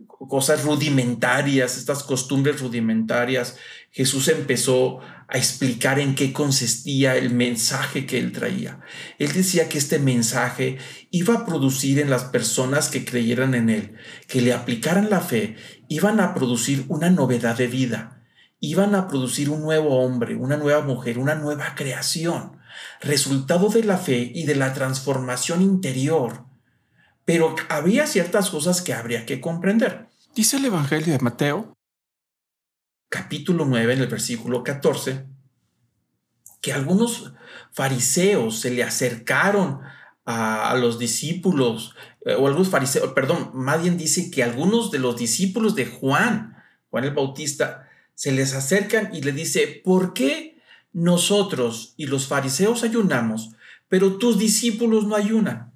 cosas 0.07 0.63
rudimentarias, 0.63 1.77
estas 1.77 2.05
costumbres 2.05 2.61
rudimentarias, 2.61 3.59
Jesús 3.95 4.27
empezó 4.27 4.99
a 5.29 5.39
explicar 5.39 6.01
en 6.01 6.17
qué 6.17 6.33
consistía 6.33 7.15
el 7.15 7.31
mensaje 7.31 8.07
que 8.07 8.19
él 8.19 8.33
traía. 8.33 8.81
Él 9.21 9.33
decía 9.33 9.69
que 9.69 9.79
este 9.79 10.01
mensaje 10.01 10.79
iba 11.13 11.35
a 11.35 11.47
producir 11.47 12.01
en 12.01 12.11
las 12.11 12.25
personas 12.25 12.89
que 12.89 13.05
creyeran 13.05 13.55
en 13.55 13.71
él, 13.71 13.95
que 14.27 14.41
le 14.43 14.53
aplicaran 14.53 15.11
la 15.11 15.21
fe, 15.21 15.55
iban 15.87 16.19
a 16.19 16.35
producir 16.35 16.85
una 16.89 17.09
novedad 17.09 17.57
de 17.57 17.69
vida, 17.69 18.25
iban 18.59 18.97
a 18.97 19.07
producir 19.07 19.49
un 19.49 19.63
nuevo 19.63 20.01
hombre, 20.01 20.35
una 20.35 20.57
nueva 20.57 20.83
mujer, 20.83 21.17
una 21.17 21.37
nueva 21.37 21.77
creación, 21.77 22.59
resultado 23.01 23.69
de 23.69 23.85
la 23.85 23.97
fe 23.97 24.33
y 24.35 24.45
de 24.45 24.57
la 24.57 24.73
transformación 24.73 25.63
interior. 25.63 26.47
Pero 27.25 27.55
había 27.69 28.09
ciertas 28.09 28.51
cosas 28.51 28.83
que 28.83 28.93
habría 28.93 29.25
que 29.25 29.41
comprender. 29.41 30.09
Dice 30.35 30.57
el 30.57 30.65
Evangelio 30.65 31.13
de 31.13 31.21
Mateo, 31.21 31.77
capítulo 33.15 33.65
9, 33.65 33.95
en 33.95 34.01
el 34.01 34.09
versículo 34.09 34.65
14, 34.65 35.25
que 36.61 36.73
algunos 36.73 37.33
fariseos 37.71 38.59
se 38.59 38.73
le 38.73 38.83
acercaron 38.83 39.83
a, 40.25 40.75
los 40.75 40.99
discípulos, 40.99 41.95
eh, 42.27 42.35
o 42.35 42.49
algunos 42.49 42.71
fariseos, 42.71 43.13
perdón, 43.13 43.53
más 43.55 43.81
bien 43.83 43.97
dice 43.97 44.33
que 44.33 44.43
algunos 44.43 44.91
de 44.91 44.99
los 44.99 45.17
discípulos 45.17 45.77
de 45.77 45.87
Juan, 45.87 46.57
Juan 46.91 47.05
el 47.05 47.15
Bautista, 47.15 47.89
se 48.17 48.33
les 48.33 48.53
acercan 48.53 49.15
y 49.15 49.23
le 49.23 49.31
dice, 49.31 49.81
¿por 49.85 50.13
qué 50.13 50.61
nosotros 50.93 51.95
y 51.97 52.07
los 52.07 52.27
fariseos 52.27 52.83
ayunamos, 52.83 53.51
pero 53.87 54.19
tus 54.19 54.41
discípulos 54.41 55.07
no 55.07 55.15
ayunan? 55.15 55.73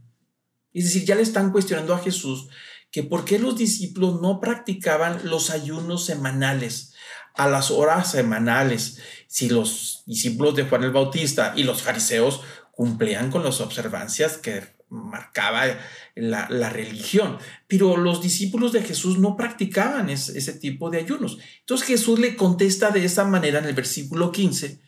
Es 0.72 0.87
decir, 0.87 1.05
ya 1.05 1.14
le 1.14 1.22
están 1.22 1.53
cuestionando 1.53 1.94
a 1.94 2.01
Jesús 2.01 2.48
que 2.90 3.03
por 3.03 3.24
qué 3.24 3.38
los 3.38 3.57
discípulos 3.57 4.20
no 4.20 4.40
practicaban 4.40 5.20
los 5.24 5.51
ayunos 5.51 6.07
semanales 6.07 6.94
a 7.35 7.48
las 7.48 7.70
horas 7.70 8.11
semanales, 8.11 8.98
si 9.29 9.48
los 9.48 10.03
discípulos 10.07 10.57
de 10.57 10.64
Juan 10.64 10.83
el 10.83 10.90
Bautista 10.90 11.53
y 11.57 11.62
los 11.62 11.83
fariseos 11.83 12.40
cumplían 12.72 13.31
con 13.31 13.44
las 13.44 13.61
observancias 13.61 14.38
que 14.38 14.77
marcaba 14.88 15.64
la, 16.14 16.70
religión, 16.70 17.38
pero 17.66 17.96
los 17.96 18.22
discípulos 18.22 18.72
de 18.72 18.83
Jesús 18.83 19.18
no 19.18 19.37
practicaban 19.37 20.11
ese 20.11 20.53
tipo 20.55 20.90
de 20.90 20.98
ayunos. 20.98 21.38
Entonces 21.61 21.87
Jesús 21.87 22.18
le 22.18 22.37
contesta 22.37 22.90
de 22.90 23.05
esa 23.05 23.24
manera 23.24 23.61
en 23.61 23.66
el 23.66 23.74
versículo 23.74 24.33
15 24.33 24.81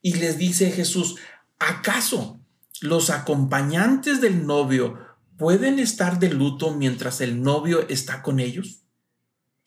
y 0.00 0.14
les 0.14 0.38
dice 0.38 0.70
Jesús, 0.70 1.16
¿acaso 1.58 2.40
los 2.80 3.10
acompañantes 3.10 4.20
del 4.20 4.46
novio 4.46 4.98
pueden 5.40 5.78
estar 5.78 6.18
de 6.18 6.28
luto 6.28 6.74
mientras 6.74 7.22
el 7.22 7.42
novio 7.42 7.88
está 7.88 8.20
con 8.20 8.40
ellos? 8.40 8.82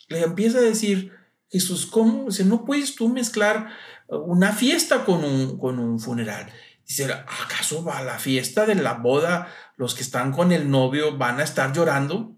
Le 0.07 0.21
empieza 0.21 0.59
a 0.59 0.61
decir 0.61 1.11
Jesús, 1.49 1.87
¿cómo? 1.87 2.25
Dice, 2.25 2.45
no 2.45 2.63
puedes 2.63 2.95
tú 2.95 3.09
mezclar 3.09 3.69
una 4.07 4.51
fiesta 4.51 5.03
con 5.03 5.23
un, 5.23 5.57
con 5.57 5.79
un 5.79 5.99
funeral. 5.99 6.47
Dice, 6.87 7.11
¿acaso 7.11 7.83
va 7.83 7.97
a 7.97 8.03
la 8.03 8.19
fiesta 8.19 8.67
de 8.67 8.75
la 8.75 8.93
boda 8.93 9.47
los 9.75 9.95
que 9.95 10.03
están 10.03 10.31
con 10.31 10.51
el 10.51 10.69
novio 10.69 11.17
van 11.17 11.39
a 11.39 11.43
estar 11.43 11.73
llorando? 11.73 12.37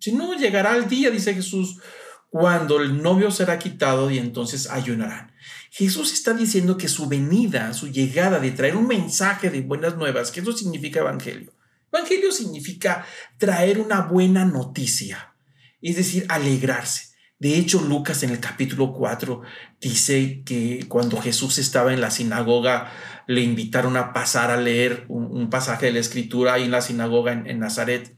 Si 0.00 0.10
no, 0.10 0.34
llegará 0.34 0.76
el 0.76 0.88
día, 0.88 1.12
dice 1.12 1.32
Jesús, 1.32 1.80
cuando 2.28 2.80
el 2.80 3.00
novio 3.00 3.30
será 3.30 3.56
quitado 3.56 4.10
y 4.10 4.18
entonces 4.18 4.68
ayunarán. 4.68 5.32
Jesús 5.70 6.12
está 6.12 6.32
diciendo 6.32 6.76
que 6.76 6.88
su 6.88 7.06
venida, 7.06 7.72
su 7.72 7.86
llegada 7.86 8.40
de 8.40 8.50
traer 8.50 8.74
un 8.74 8.88
mensaje 8.88 9.50
de 9.50 9.60
buenas 9.60 9.96
nuevas, 9.96 10.32
que 10.32 10.40
eso 10.40 10.52
significa 10.52 10.98
evangelio, 10.98 11.52
Evangelio 11.94 12.32
significa 12.32 13.06
traer 13.38 13.78
una 13.78 14.00
buena 14.02 14.44
noticia, 14.44 15.36
es 15.80 15.94
decir, 15.94 16.26
alegrarse. 16.28 17.14
De 17.38 17.56
hecho, 17.56 17.80
Lucas 17.80 18.24
en 18.24 18.30
el 18.30 18.40
capítulo 18.40 18.92
4 18.92 19.42
dice 19.80 20.42
que 20.44 20.86
cuando 20.88 21.20
Jesús 21.20 21.58
estaba 21.58 21.92
en 21.92 22.00
la 22.00 22.10
sinagoga, 22.10 22.92
le 23.28 23.42
invitaron 23.42 23.96
a 23.96 24.12
pasar 24.12 24.50
a 24.50 24.56
leer 24.56 25.04
un, 25.08 25.50
pasaje 25.50 25.86
de 25.86 25.92
la 25.92 26.00
escritura 26.00 26.54
ahí 26.54 26.64
en 26.64 26.72
la 26.72 26.80
sinagoga 26.80 27.32
en, 27.32 27.58
Nazaret. 27.60 28.16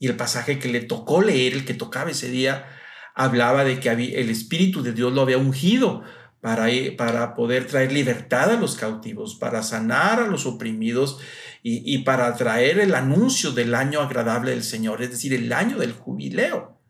Y 0.00 0.08
el 0.08 0.16
pasaje 0.16 0.58
que 0.58 0.68
le 0.68 0.80
tocó 0.80 1.22
leer, 1.22 1.52
el 1.52 1.64
que 1.64 1.74
tocaba 1.74 2.10
ese 2.10 2.28
día, 2.28 2.66
hablaba 3.14 3.62
de 3.62 3.78
que 3.78 3.90
el 3.90 4.30
Espíritu 4.30 4.82
de 4.82 4.92
Dios 4.92 5.12
lo 5.12 5.20
había 5.20 5.38
ungido 5.38 6.02
para, 6.40 6.66
para 6.96 7.34
poder 7.34 7.68
traer 7.68 7.92
libertad 7.92 8.50
a 8.50 8.56
los 8.56 8.74
cautivos, 8.74 9.36
para 9.36 9.62
sanar 9.62 10.18
a 10.18 10.26
los 10.26 10.44
oprimidos 10.44 11.20
y, 11.64 11.98
para 11.98 12.34
traer 12.36 12.80
el 12.80 12.94
anuncio 12.94 13.52
del 13.52 13.76
año 13.76 14.00
agradable 14.00 14.50
del 14.50 14.64
Señor, 14.64 15.00
es 15.00 15.10
decir, 15.10 15.32
el 15.32 15.52
año 15.52 15.78
del 15.78 15.92
jubileo. 15.92 16.80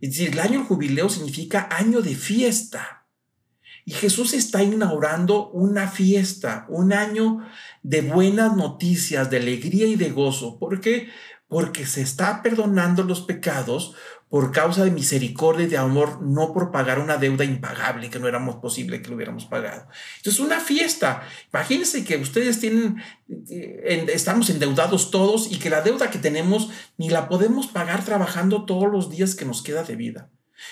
Es 0.00 0.10
decir, 0.10 0.30
el 0.30 0.40
año 0.40 0.60
del 0.60 0.68
jubileo 0.68 1.10
significa 1.10 1.68
año 1.70 2.00
de 2.00 2.14
fiesta. 2.14 3.06
Y 3.84 3.92
Jesús 3.92 4.32
está 4.32 4.62
inaugurando 4.62 5.50
una 5.50 5.88
fiesta, 5.88 6.66
un 6.70 6.94
año 6.94 7.46
de 7.82 8.00
buenas 8.00 8.56
noticias, 8.56 9.30
de 9.30 9.38
alegría 9.38 9.86
y 9.86 9.96
de 9.96 10.10
gozo. 10.10 10.58
¿Por 10.58 10.80
qué? 10.80 11.08
Porque 11.48 11.86
se 11.86 12.02
está 12.02 12.42
perdonando 12.42 13.02
los 13.04 13.22
pecados 13.22 13.94
por 14.28 14.52
causa 14.52 14.84
de 14.84 14.90
misericordia 14.90 15.64
y 15.64 15.68
de 15.68 15.78
amor, 15.78 16.20
no 16.20 16.52
por 16.52 16.70
pagar 16.70 16.98
una 16.98 17.16
deuda 17.16 17.44
impagable 17.44 18.10
que 18.10 18.18
no 18.18 18.28
éramos 18.28 18.56
posible 18.56 19.00
que 19.00 19.08
lo 19.08 19.16
hubiéramos 19.16 19.46
pagado. 19.46 19.88
Entonces, 20.18 20.40
una 20.40 20.60
fiesta. 20.60 21.22
Imagínense 21.52 22.04
que 22.04 22.18
ustedes 22.18 22.60
tienen, 22.60 23.02
eh, 23.48 24.06
estamos 24.12 24.50
endeudados 24.50 25.10
todos 25.10 25.50
y 25.50 25.58
que 25.58 25.70
la 25.70 25.80
deuda 25.80 26.10
que 26.10 26.18
tenemos 26.18 26.70
ni 26.98 27.08
la 27.08 27.28
podemos 27.28 27.68
pagar 27.68 28.04
trabajando 28.04 28.66
todos 28.66 28.92
los 28.92 29.08
días 29.08 29.34
que 29.34 29.46
nos 29.46 29.62
queda 29.62 29.82
de 29.82 29.96
vida. 29.96 30.28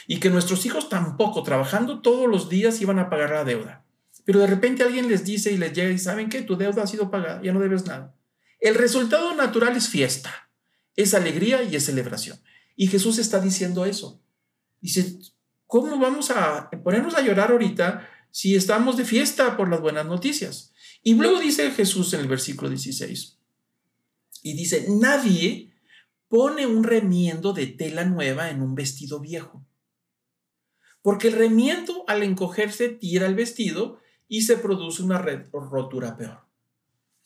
Y 0.06 0.20
que 0.20 0.30
nuestros 0.30 0.66
hijos 0.66 0.90
tampoco, 0.90 1.42
trabajando 1.42 2.02
todos 2.02 2.28
los 2.28 2.50
días, 2.50 2.80
iban 2.82 2.98
a 2.98 3.08
pagar 3.08 3.30
la 3.30 3.44
deuda. 3.44 3.84
Pero 4.26 4.40
de 4.40 4.48
repente 4.48 4.82
alguien 4.82 5.08
les 5.08 5.24
dice 5.24 5.52
y 5.52 5.56
les 5.56 5.72
llega 5.72 5.90
y 5.90 5.98
saben 5.98 6.28
que 6.28 6.42
tu 6.42 6.56
deuda 6.56 6.82
ha 6.82 6.86
sido 6.86 7.10
pagada, 7.10 7.40
ya 7.42 7.52
no 7.52 7.60
debes 7.60 7.86
nada. 7.86 8.14
El 8.58 8.74
resultado 8.74 9.32
natural 9.34 9.76
es 9.76 9.88
fiesta, 9.88 10.45
es 10.96 11.14
alegría 11.14 11.62
y 11.62 11.76
es 11.76 11.84
celebración. 11.84 12.40
Y 12.74 12.88
Jesús 12.88 13.18
está 13.18 13.40
diciendo 13.40 13.84
eso. 13.84 14.20
Dice, 14.80 15.18
¿cómo 15.66 15.98
vamos 15.98 16.30
a 16.30 16.70
ponernos 16.82 17.14
a 17.14 17.22
llorar 17.22 17.52
ahorita 17.52 18.08
si 18.30 18.54
estamos 18.56 18.96
de 18.96 19.04
fiesta 19.04 19.56
por 19.56 19.68
las 19.68 19.80
buenas 19.80 20.06
noticias? 20.06 20.72
Y 21.02 21.14
luego 21.14 21.38
dice 21.38 21.70
Jesús 21.70 22.12
en 22.14 22.20
el 22.20 22.28
versículo 22.28 22.68
16, 22.68 23.38
y 24.42 24.54
dice, 24.54 24.86
nadie 24.88 25.72
pone 26.28 26.66
un 26.66 26.84
remiendo 26.84 27.52
de 27.52 27.66
tela 27.66 28.04
nueva 28.04 28.50
en 28.50 28.60
un 28.60 28.74
vestido 28.74 29.20
viejo, 29.20 29.64
porque 31.02 31.28
el 31.28 31.34
remiendo 31.34 32.04
al 32.08 32.22
encogerse 32.22 32.88
tira 32.88 33.26
el 33.26 33.34
vestido 33.34 34.00
y 34.28 34.42
se 34.42 34.56
produce 34.56 35.02
una 35.02 35.18
rotura 35.18 36.16
peor. 36.16 36.40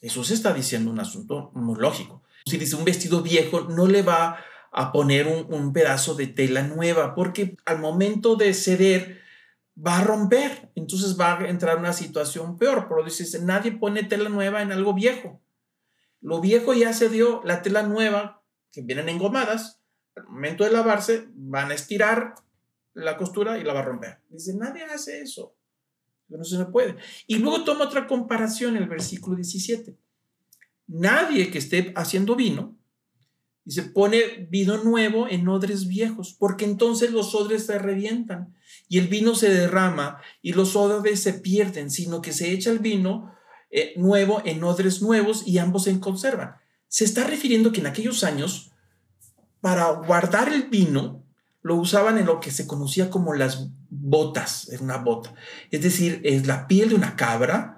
Jesús 0.01 0.31
está 0.31 0.53
diciendo 0.53 0.91
un 0.91 1.01
asunto 1.01 1.51
muy 1.55 1.79
lógico. 1.79 2.23
Dice 2.59 2.77
un 2.77 2.85
vestido 2.85 3.23
viejo, 3.23 3.63
no 3.63 3.87
le 3.87 4.03
va 4.03 4.39
a 4.73 4.93
poner 4.93 5.27
un, 5.27 5.73
pedazo 5.73 6.15
de 6.15 6.29
tela 6.29 6.63
nueva, 6.63 7.15
porque 7.15 7.57
al 7.65 7.81
momento 7.81 8.37
de 8.37 8.55
ceder 8.55 9.21
va 9.77 9.99
a 9.99 10.05
romper, 10.05 10.71
entonces 10.75 11.19
va 11.19 11.39
a 11.39 11.49
entrar 11.49 11.75
en 11.75 11.81
una 11.81 11.93
situación 11.93 12.57
peor. 12.57 12.87
Pero 12.89 13.05
dice, 13.05 13.39
nadie 13.41 13.73
pone 13.73 14.05
tela 14.05 14.29
nueva 14.29 14.63
en 14.63 14.73
algo 14.73 14.95
viejo. 14.95 15.41
Lo 16.21 16.41
viejo 16.41 16.75
ya 16.75 16.93
se 16.93 17.09
dio, 17.09 17.41
la 17.45 17.63
tela 17.63 17.83
nueva, 17.83 18.43
que 18.71 18.83
vienen 18.83 19.09
engomadas, 19.09 19.81
al 20.15 20.29
momento 20.29 20.65
de 20.65 20.71
lavarse, 20.71 21.29
van 21.35 21.71
a 21.71 21.75
estirar 21.75 22.35
la 22.93 23.17
costura 23.17 23.59
y 23.59 23.65
la 23.65 23.73
va 23.73 23.81
a 23.81 23.85
romper. 23.85 24.21
Dice, 24.29 24.55
nadie 24.55 24.85
hace 24.85 25.23
eso. 25.23 25.55
No 26.29 26.45
se 26.45 26.65
puede. 26.67 26.97
Y 27.27 27.39
luego 27.39 27.65
toma 27.65 27.87
otra 27.87 28.07
comparación 28.07 28.77
el 28.77 28.89
versículo 28.89 29.37
17. 29.37 29.97
Nadie 30.93 31.53
que 31.53 31.59
esté 31.59 31.93
haciendo 31.95 32.35
vino 32.35 32.77
y 33.65 33.71
se 33.71 33.85
pone 33.85 34.49
vino 34.51 34.83
nuevo 34.83 35.29
en 35.29 35.47
odres 35.47 35.87
viejos, 35.87 36.35
porque 36.37 36.65
entonces 36.65 37.13
los 37.13 37.33
odres 37.37 37.67
se 37.67 37.79
revientan 37.79 38.57
y 38.89 38.99
el 38.99 39.07
vino 39.07 39.37
se 39.37 39.51
derrama 39.51 40.21
y 40.43 40.53
los 40.53 40.75
odres 40.75 41.23
se 41.23 41.35
pierden, 41.35 41.93
sino 41.93 42.21
que 42.21 42.33
se 42.33 42.51
echa 42.51 42.73
el 42.73 42.81
vino 42.81 43.33
eh, 43.71 43.93
nuevo 43.97 44.43
en 44.45 44.65
odres 44.65 45.01
nuevos 45.01 45.47
y 45.47 45.59
ambos 45.59 45.85
se 45.85 46.01
conservan. 46.01 46.57
Se 46.89 47.05
está 47.05 47.23
refiriendo 47.23 47.71
que 47.71 47.79
en 47.79 47.87
aquellos 47.87 48.25
años, 48.25 48.73
para 49.61 49.93
guardar 49.93 50.53
el 50.53 50.65
vino, 50.65 51.25
lo 51.63 51.77
usaban 51.77 52.19
en 52.19 52.27
lo 52.27 52.41
que 52.41 52.51
se 52.51 52.67
conocía 52.67 53.11
como 53.11 53.33
las 53.35 53.69
botas, 53.91 54.69
es 54.71 54.81
una 54.81 54.97
bota. 54.97 55.35
Es 55.71 55.83
decir, 55.83 56.21
es 56.25 56.49
la 56.49 56.67
piel 56.67 56.89
de 56.89 56.95
una 56.97 57.15
cabra, 57.15 57.77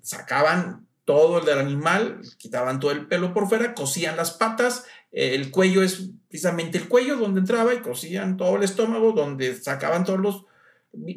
sacaban 0.00 0.86
todo 1.12 1.40
el 1.40 1.44
del 1.44 1.58
animal, 1.58 2.22
quitaban 2.38 2.80
todo 2.80 2.90
el 2.90 3.06
pelo 3.06 3.34
por 3.34 3.46
fuera, 3.46 3.74
cosían 3.74 4.16
las 4.16 4.30
patas, 4.30 4.86
el 5.10 5.50
cuello 5.50 5.82
es 5.82 6.08
precisamente 6.30 6.78
el 6.78 6.88
cuello 6.88 7.18
donde 7.18 7.40
entraba 7.40 7.74
y 7.74 7.80
cosían 7.80 8.38
todo 8.38 8.56
el 8.56 8.62
estómago, 8.62 9.12
donde 9.12 9.54
sacaban 9.54 10.06
todos 10.06 10.20
los, 10.20 10.46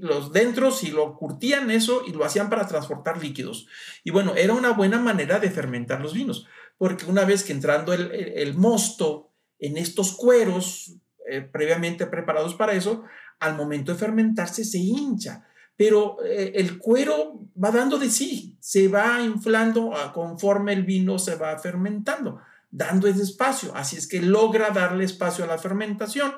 los 0.02 0.34
dentros 0.34 0.84
y 0.84 0.92
lo 0.92 1.16
curtían 1.16 1.72
eso 1.72 2.04
y 2.06 2.12
lo 2.12 2.26
hacían 2.26 2.50
para 2.50 2.68
transportar 2.68 3.24
líquidos. 3.24 3.68
Y 4.04 4.12
bueno, 4.12 4.36
era 4.36 4.52
una 4.52 4.72
buena 4.72 5.00
manera 5.00 5.40
de 5.40 5.50
fermentar 5.50 6.02
los 6.02 6.14
vinos, 6.14 6.46
porque 6.78 7.06
una 7.06 7.24
vez 7.24 7.46
que 7.46 7.54
entrando 7.54 7.94
el, 7.94 8.54
mosto 8.56 9.32
en 9.60 9.78
estos 9.78 10.12
cueros 10.12 10.98
eh, 11.32 11.40
previamente 11.40 12.06
preparados 12.06 12.54
para 12.56 12.74
eso, 12.74 13.06
al 13.40 13.56
momento 13.56 13.94
de 13.94 13.98
fermentarse 13.98 14.66
se 14.66 14.80
hincha 14.80 15.48
pero 15.76 16.24
eh, 16.24 16.54
el 16.56 16.78
cuero 16.78 17.48
va 17.62 17.72
dando 17.72 17.98
de 17.98 18.10
sí, 18.10 18.58
se 18.60 18.88
va 18.88 19.22
inflando 19.22 19.92
conforme 20.14 20.74
el 20.74 20.84
vino 20.84 21.20
se 21.20 21.36
va 21.36 21.58
fermentando, 21.60 22.40
dando 22.72 23.08
ese 23.08 23.24
espacio. 23.24 23.76
Así 23.76 23.98
es 23.98 24.08
que 24.08 24.22
logra 24.22 24.70
darle 24.70 25.04
espacio 25.04 25.44
a 25.44 25.48
la 25.48 25.58
fermentación 25.58 26.34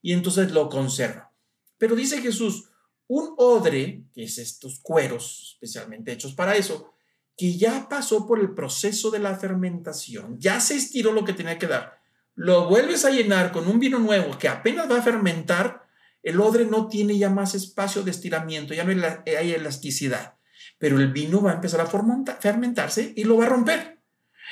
y 0.00 0.12
entonces 0.12 0.52
lo 0.52 0.68
conserva. 0.68 1.32
Pero 1.78 1.94
dice 1.94 2.20
Jesús, 2.20 2.70
un 3.06 3.34
odre, 3.36 4.04
que 4.14 4.24
es 4.24 4.38
estos 4.38 4.80
cueros 4.80 5.52
especialmente 5.54 6.12
hechos 6.12 6.34
para 6.34 6.56
eso, 6.56 6.92
que 7.36 7.56
ya 7.56 7.88
pasó 7.88 8.26
por 8.26 8.40
el 8.40 8.54
proceso 8.54 9.10
de 9.10 9.18
la 9.18 9.36
fermentación, 9.36 10.38
ya 10.38 10.60
se 10.60 10.76
estiró 10.76 11.12
lo 11.12 11.24
que 11.24 11.32
tenía 11.32 11.58
que 11.58 11.66
dar, 11.66 12.00
lo 12.34 12.68
vuelves 12.68 13.04
a 13.04 13.10
llenar 13.10 13.52
con 13.52 13.68
un 13.68 13.78
vino 13.78 13.98
nuevo 13.98 14.38
que 14.38 14.48
apenas 14.48 14.90
va 14.90 14.98
a 14.98 15.02
fermentar, 15.02 15.81
el 16.22 16.40
odre 16.40 16.66
no 16.66 16.88
tiene 16.88 17.18
ya 17.18 17.30
más 17.30 17.54
espacio 17.54 18.02
de 18.02 18.10
estiramiento, 18.10 18.74
ya 18.74 18.84
no 18.84 18.90
hay 18.90 19.52
elasticidad, 19.52 20.36
pero 20.78 20.98
el 20.98 21.12
vino 21.12 21.42
va 21.42 21.52
a 21.52 21.54
empezar 21.54 21.80
a 21.80 22.36
fermentarse 22.40 23.12
y 23.16 23.24
lo 23.24 23.38
va 23.38 23.46
a 23.46 23.50
romper. 23.50 24.00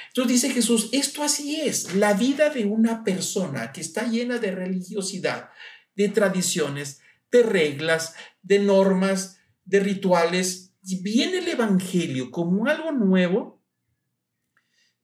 Entonces 0.09 0.43
dice 0.43 0.55
Jesús, 0.55 0.89
esto 0.93 1.23
así 1.23 1.61
es, 1.61 1.95
la 1.95 2.15
vida 2.15 2.51
de 2.51 2.65
una 2.65 3.05
persona 3.05 3.73
que 3.73 3.81
está 3.81 4.09
llena 4.09 4.39
de 4.39 4.51
religiosidad, 4.51 5.51
de 5.95 6.09
tradiciones, 6.09 7.01
de 7.31 7.43
reglas, 7.43 8.15
de 8.43 8.59
normas, 8.59 9.39
de 9.65 9.81
rituales, 9.81 10.75
viene 10.83 11.39
el 11.39 11.49
Evangelio 11.49 12.31
como 12.31 12.67
algo 12.67 12.93
nuevo 12.93 13.63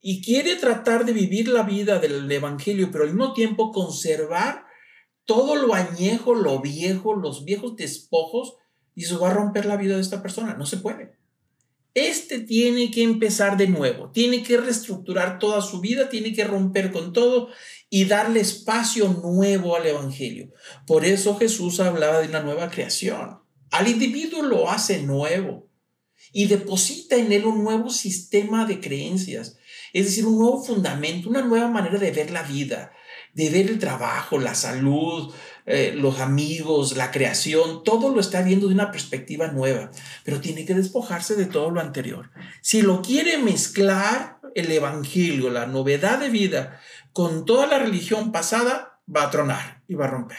y 0.01 0.23
quiere 0.23 0.57
tratar 0.57 1.05
de 1.05 1.13
vivir 1.13 1.49
la 1.49 1.63
vida 1.63 1.99
del 1.99 2.31
Evangelio, 2.31 2.91
pero 2.91 3.05
al 3.05 3.11
mismo 3.11 3.33
tiempo 3.33 3.73
conservar 3.73 4.66
todo 5.27 5.57
lo 5.57 5.75
añejo, 5.75 6.35
lo 6.35 6.61
viejo, 6.61 7.15
los 7.15 7.45
viejos 7.45 7.77
despojos, 7.77 8.55
y 8.95 9.05
eso 9.05 9.21
va 9.21 9.31
a 9.31 9.35
romper 9.35 9.67
la 9.67 9.77
vida 9.77 9.97
de 9.97 10.01
esta 10.01 10.23
persona. 10.23 10.55
No 10.55 10.65
se 10.65 10.79
puede. 10.79 11.17
Este 11.93 12.41
tiene 12.41 12.91
que 12.91 13.03
empezar 13.03 13.57
de 13.57 13.69
nuevo, 13.69 14.11
tiene 14.11 14.43
que 14.43 14.59
reestructurar 14.59 15.39
toda 15.39 15.63
su 15.63 15.81
vida, 15.81 16.09
tiene 16.11 16.35
que 16.35 16.45
romper 16.45 16.93
con 16.93 17.13
todo 17.13 17.49
y 17.89 18.05
darle 18.05 18.41
espacio 18.41 19.09
nuevo 19.09 19.77
al 19.77 19.87
Evangelio. 19.87 20.53
Por 20.87 21.07
eso 21.07 21.37
Jesús 21.37 21.81
hablaba 21.81 22.21
de 22.21 22.29
una 22.29 22.43
nueva 22.43 22.71
creación. 22.71 23.39
Al 23.71 23.89
individuo 23.89 24.43
lo 24.43 24.71
hace 24.71 25.03
nuevo 25.03 25.71
y 26.33 26.47
deposita 26.47 27.17
en 27.17 27.33
él 27.33 27.47
un 27.47 27.65
nuevo 27.65 27.89
sistema 27.89 28.67
de 28.67 28.79
creencias, 28.81 29.57
es 29.93 30.05
decir, 30.05 30.27
un 30.27 30.39
nuevo 30.39 30.63
fundamento, 30.63 31.31
una 31.31 31.43
nueva 31.43 31.69
manera 31.69 31.99
de 31.99 32.11
ver 32.11 32.31
la 32.31 32.43
vida, 32.43 32.93
de 33.37 33.51
ver 33.51 33.69
el 33.69 33.79
trabajo, 33.79 34.39
la 34.39 34.55
salud, 34.55 35.33
eh, 35.67 35.93
los 35.95 36.21
amigos, 36.21 36.97
la 36.97 37.11
creación, 37.11 37.85
todo 37.85 38.09
lo 38.09 38.19
está 38.19 38.41
viendo 38.41 38.67
de 38.67 38.75
una 38.75 38.91
perspectiva 38.91 39.49
nueva, 39.49 39.91
pero 40.25 40.41
tiene 40.41 40.65
que 40.65 40.73
despojarse 40.73 41.37
de 41.37 41.45
todo 41.45 41.71
lo 41.71 41.83
anterior. 41.83 42.31
Si 42.63 42.81
lo 42.81 43.03
quiere 43.03 43.37
mezclar 43.37 44.41
el 44.55 44.73
Evangelio, 44.73 45.51
la 45.51 45.67
novedad 45.67 46.19
de 46.19 46.31
vida, 46.31 46.81
con 47.13 47.45
toda 47.45 47.67
la 47.67 47.79
religión 47.79 48.33
pasada, 48.33 49.03
va 49.15 49.25
a 49.25 49.31
tronar 49.31 49.83
y 49.87 49.95
va 49.97 50.07
a 50.07 50.11
romper. 50.11 50.39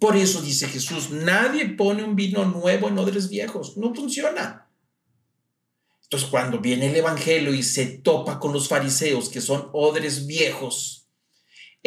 Por 0.00 0.16
eso 0.16 0.42
dice 0.42 0.66
Jesús, 0.66 1.10
nadie 1.10 1.68
pone 1.68 2.02
un 2.02 2.16
vino 2.16 2.44
nuevo 2.46 2.88
en 2.88 2.98
odres 2.98 3.30
viejos, 3.30 3.76
no 3.76 3.94
funciona. 3.94 4.68
Entonces 6.02 6.28
cuando 6.28 6.58
viene 6.58 6.88
el 6.88 6.96
Evangelio 6.96 7.54
y 7.54 7.62
se 7.62 7.86
topa 7.86 8.40
con 8.40 8.52
los 8.52 8.68
fariseos, 8.68 9.28
que 9.28 9.40
son 9.40 9.70
odres 9.72 10.26
viejos, 10.26 11.05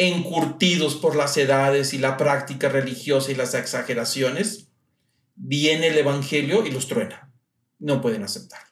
encurtidos 0.00 0.94
por 0.96 1.14
las 1.14 1.36
edades 1.36 1.92
y 1.92 1.98
la 1.98 2.16
práctica 2.16 2.70
religiosa 2.70 3.32
y 3.32 3.34
las 3.34 3.52
exageraciones, 3.52 4.68
viene 5.34 5.88
el 5.88 5.98
Evangelio 5.98 6.64
y 6.64 6.70
los 6.70 6.88
truena. 6.88 7.30
No 7.78 8.00
pueden 8.00 8.22
aceptar. 8.22 8.62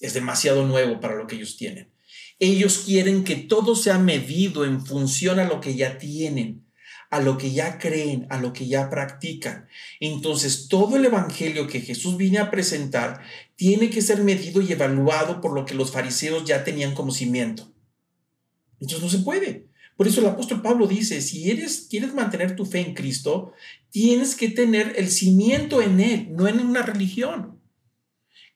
Es 0.00 0.14
demasiado 0.14 0.66
nuevo 0.66 0.98
para 0.98 1.14
lo 1.14 1.28
que 1.28 1.36
ellos 1.36 1.56
tienen. 1.56 1.92
Ellos 2.40 2.82
quieren 2.84 3.22
que 3.22 3.36
todo 3.36 3.76
sea 3.76 3.98
medido 3.98 4.64
en 4.64 4.84
función 4.84 5.38
a 5.38 5.44
lo 5.44 5.60
que 5.60 5.76
ya 5.76 5.98
tienen, 5.98 6.66
a 7.10 7.20
lo 7.20 7.38
que 7.38 7.52
ya 7.52 7.78
creen, 7.78 8.26
a 8.28 8.40
lo 8.40 8.52
que 8.52 8.66
ya 8.66 8.90
practican. 8.90 9.68
Entonces, 10.00 10.66
todo 10.66 10.96
el 10.96 11.04
evangelio 11.04 11.68
que 11.68 11.80
Jesús 11.80 12.16
viene 12.16 12.40
a 12.40 12.50
presentar 12.50 13.20
tiene 13.54 13.88
que 13.88 14.02
ser 14.02 14.24
medido 14.24 14.60
y 14.60 14.72
evaluado 14.72 15.40
por 15.40 15.54
lo 15.54 15.64
que 15.64 15.76
los 15.76 15.92
fariseos 15.92 16.44
ya 16.44 16.64
tenían 16.64 16.92
como 16.92 17.12
cimiento. 17.12 17.72
Entonces 18.80 19.00
no 19.04 19.08
se 19.08 19.24
puede. 19.24 19.71
Por 19.96 20.08
eso 20.08 20.20
el 20.20 20.26
apóstol 20.26 20.62
Pablo 20.62 20.86
dice, 20.86 21.20
si 21.20 21.50
eres 21.50 21.86
quieres 21.88 22.14
mantener 22.14 22.56
tu 22.56 22.64
fe 22.64 22.80
en 22.80 22.94
Cristo, 22.94 23.52
tienes 23.90 24.34
que 24.34 24.48
tener 24.48 24.94
el 24.96 25.10
cimiento 25.10 25.82
en 25.82 26.00
él, 26.00 26.28
no 26.30 26.48
en 26.48 26.60
una 26.60 26.82
religión. 26.82 27.60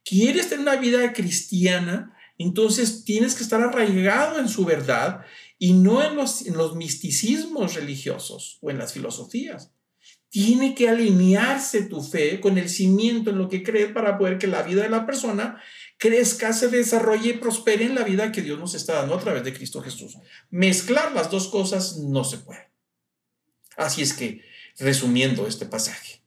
¿Quieres 0.05 0.49
tener 0.49 0.63
una 0.63 0.77
vida 0.77 1.13
cristiana? 1.13 2.17
Entonces 2.39 3.05
tienes 3.05 3.35
que 3.35 3.43
estar 3.43 3.61
arraigado 3.61 4.39
en 4.39 4.49
su 4.49 4.65
verdad 4.65 5.23
y 5.59 5.73
no 5.73 6.03
en 6.03 6.17
los, 6.17 6.47
en 6.47 6.57
los 6.57 6.77
misticismos 6.77 7.75
religiosos 7.75 8.59
o 8.61 8.71
en 8.71 8.79
las 8.79 8.93
filosofías. 8.93 9.73
Tiene 10.29 10.75
que 10.75 10.89
alinearse 10.89 11.83
tu 11.83 12.03
fe 12.03 12.41
con 12.41 12.59
el 12.59 12.69
cimiento 12.69 13.31
en 13.31 13.39
lo 13.39 13.49
que 13.49 13.63
crees 13.63 13.93
para 13.93 14.19
poder 14.19 14.39
que 14.39 14.47
la 14.47 14.63
vida 14.63 14.83
de 14.83 14.91
la 14.91 15.07
persona 15.07 15.61
crezca, 15.99 16.53
se 16.53 16.69
desarrolle 16.69 17.31
y 17.31 17.39
prospere 17.39 17.85
en 17.85 17.95
la 17.95 18.05
vida 18.05 18.33
que 18.33 18.43
Dios 18.43 18.59
nos 18.59 18.75
está 18.75 18.95
dando 18.95 19.15
a 19.15 19.21
través 19.21 19.45
de 19.45 19.53
Cristo 19.53 19.83
Jesús. 19.83 20.19
Mezclar 20.51 21.13
las 21.13 21.31
dos 21.31 21.49
cosas 21.49 21.99
no 21.99 22.25
se 22.25 22.39
puede. 22.39 22.71
Así 23.77 24.03
es 24.03 24.13
que, 24.13 24.43
resumiendo 24.79 25.47
este 25.47 25.67
pasaje, 25.67 26.23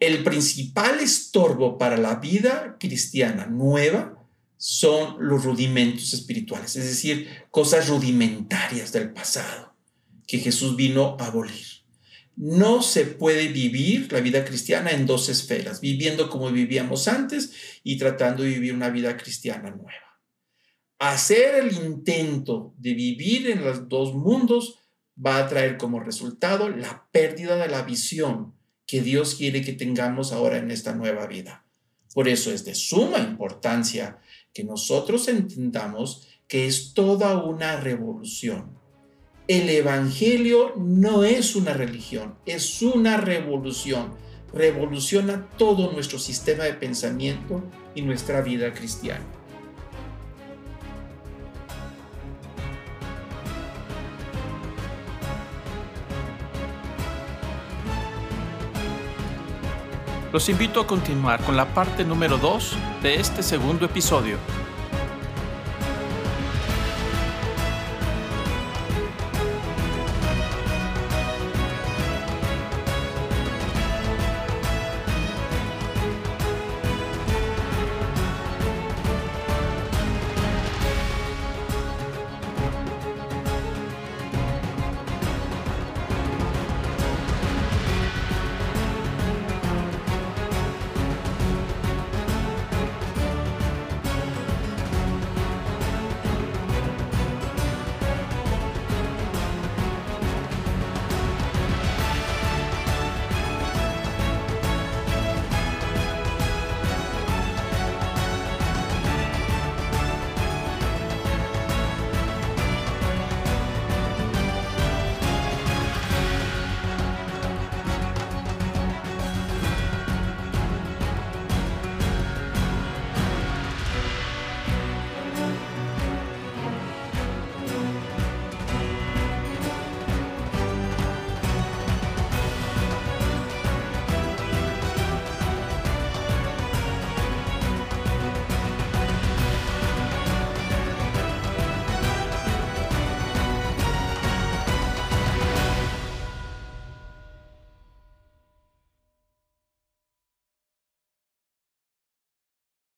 el 0.00 0.22
principal 0.22 1.00
estorbo 1.00 1.78
para 1.78 1.96
la 1.96 2.16
vida 2.16 2.76
cristiana 2.78 3.46
nueva 3.46 4.18
son 4.56 5.16
los 5.18 5.44
rudimentos 5.44 6.14
espirituales, 6.14 6.76
es 6.76 6.86
decir, 6.86 7.28
cosas 7.50 7.88
rudimentarias 7.88 8.92
del 8.92 9.12
pasado 9.12 9.74
que 10.26 10.38
Jesús 10.38 10.76
vino 10.76 11.16
a 11.18 11.26
abolir. 11.26 11.73
No 12.36 12.82
se 12.82 13.04
puede 13.04 13.48
vivir 13.48 14.12
la 14.12 14.20
vida 14.20 14.44
cristiana 14.44 14.90
en 14.90 15.06
dos 15.06 15.28
esferas, 15.28 15.80
viviendo 15.80 16.28
como 16.28 16.50
vivíamos 16.50 17.06
antes 17.06 17.52
y 17.82 17.96
tratando 17.96 18.42
de 18.42 18.50
vivir 18.50 18.74
una 18.74 18.90
vida 18.90 19.16
cristiana 19.16 19.70
nueva. 19.70 20.20
Hacer 20.98 21.56
el 21.56 21.72
intento 21.72 22.74
de 22.78 22.94
vivir 22.94 23.50
en 23.50 23.64
los 23.64 23.88
dos 23.88 24.14
mundos 24.14 24.78
va 25.24 25.38
a 25.38 25.48
traer 25.48 25.76
como 25.76 26.00
resultado 26.00 26.68
la 26.68 27.06
pérdida 27.12 27.56
de 27.56 27.68
la 27.68 27.82
visión 27.82 28.54
que 28.86 29.00
Dios 29.00 29.34
quiere 29.36 29.62
que 29.62 29.72
tengamos 29.72 30.32
ahora 30.32 30.58
en 30.58 30.70
esta 30.70 30.94
nueva 30.94 31.26
vida. 31.26 31.64
Por 32.14 32.28
eso 32.28 32.52
es 32.52 32.64
de 32.64 32.74
suma 32.74 33.18
importancia 33.18 34.18
que 34.52 34.64
nosotros 34.64 35.28
entendamos 35.28 36.28
que 36.46 36.66
es 36.66 36.94
toda 36.94 37.42
una 37.42 37.80
revolución. 37.80 38.78
El 39.46 39.68
Evangelio 39.68 40.72
no 40.78 41.22
es 41.22 41.54
una 41.54 41.74
religión, 41.74 42.34
es 42.46 42.80
una 42.80 43.18
revolución. 43.18 44.14
Revoluciona 44.54 45.50
todo 45.58 45.92
nuestro 45.92 46.18
sistema 46.18 46.64
de 46.64 46.72
pensamiento 46.72 47.62
y 47.94 48.00
nuestra 48.00 48.40
vida 48.40 48.72
cristiana. 48.72 49.22
Los 60.32 60.48
invito 60.48 60.80
a 60.80 60.86
continuar 60.86 61.44
con 61.44 61.54
la 61.54 61.74
parte 61.74 62.02
número 62.02 62.38
2 62.38 62.76
de 63.02 63.16
este 63.16 63.42
segundo 63.42 63.84
episodio. 63.84 64.38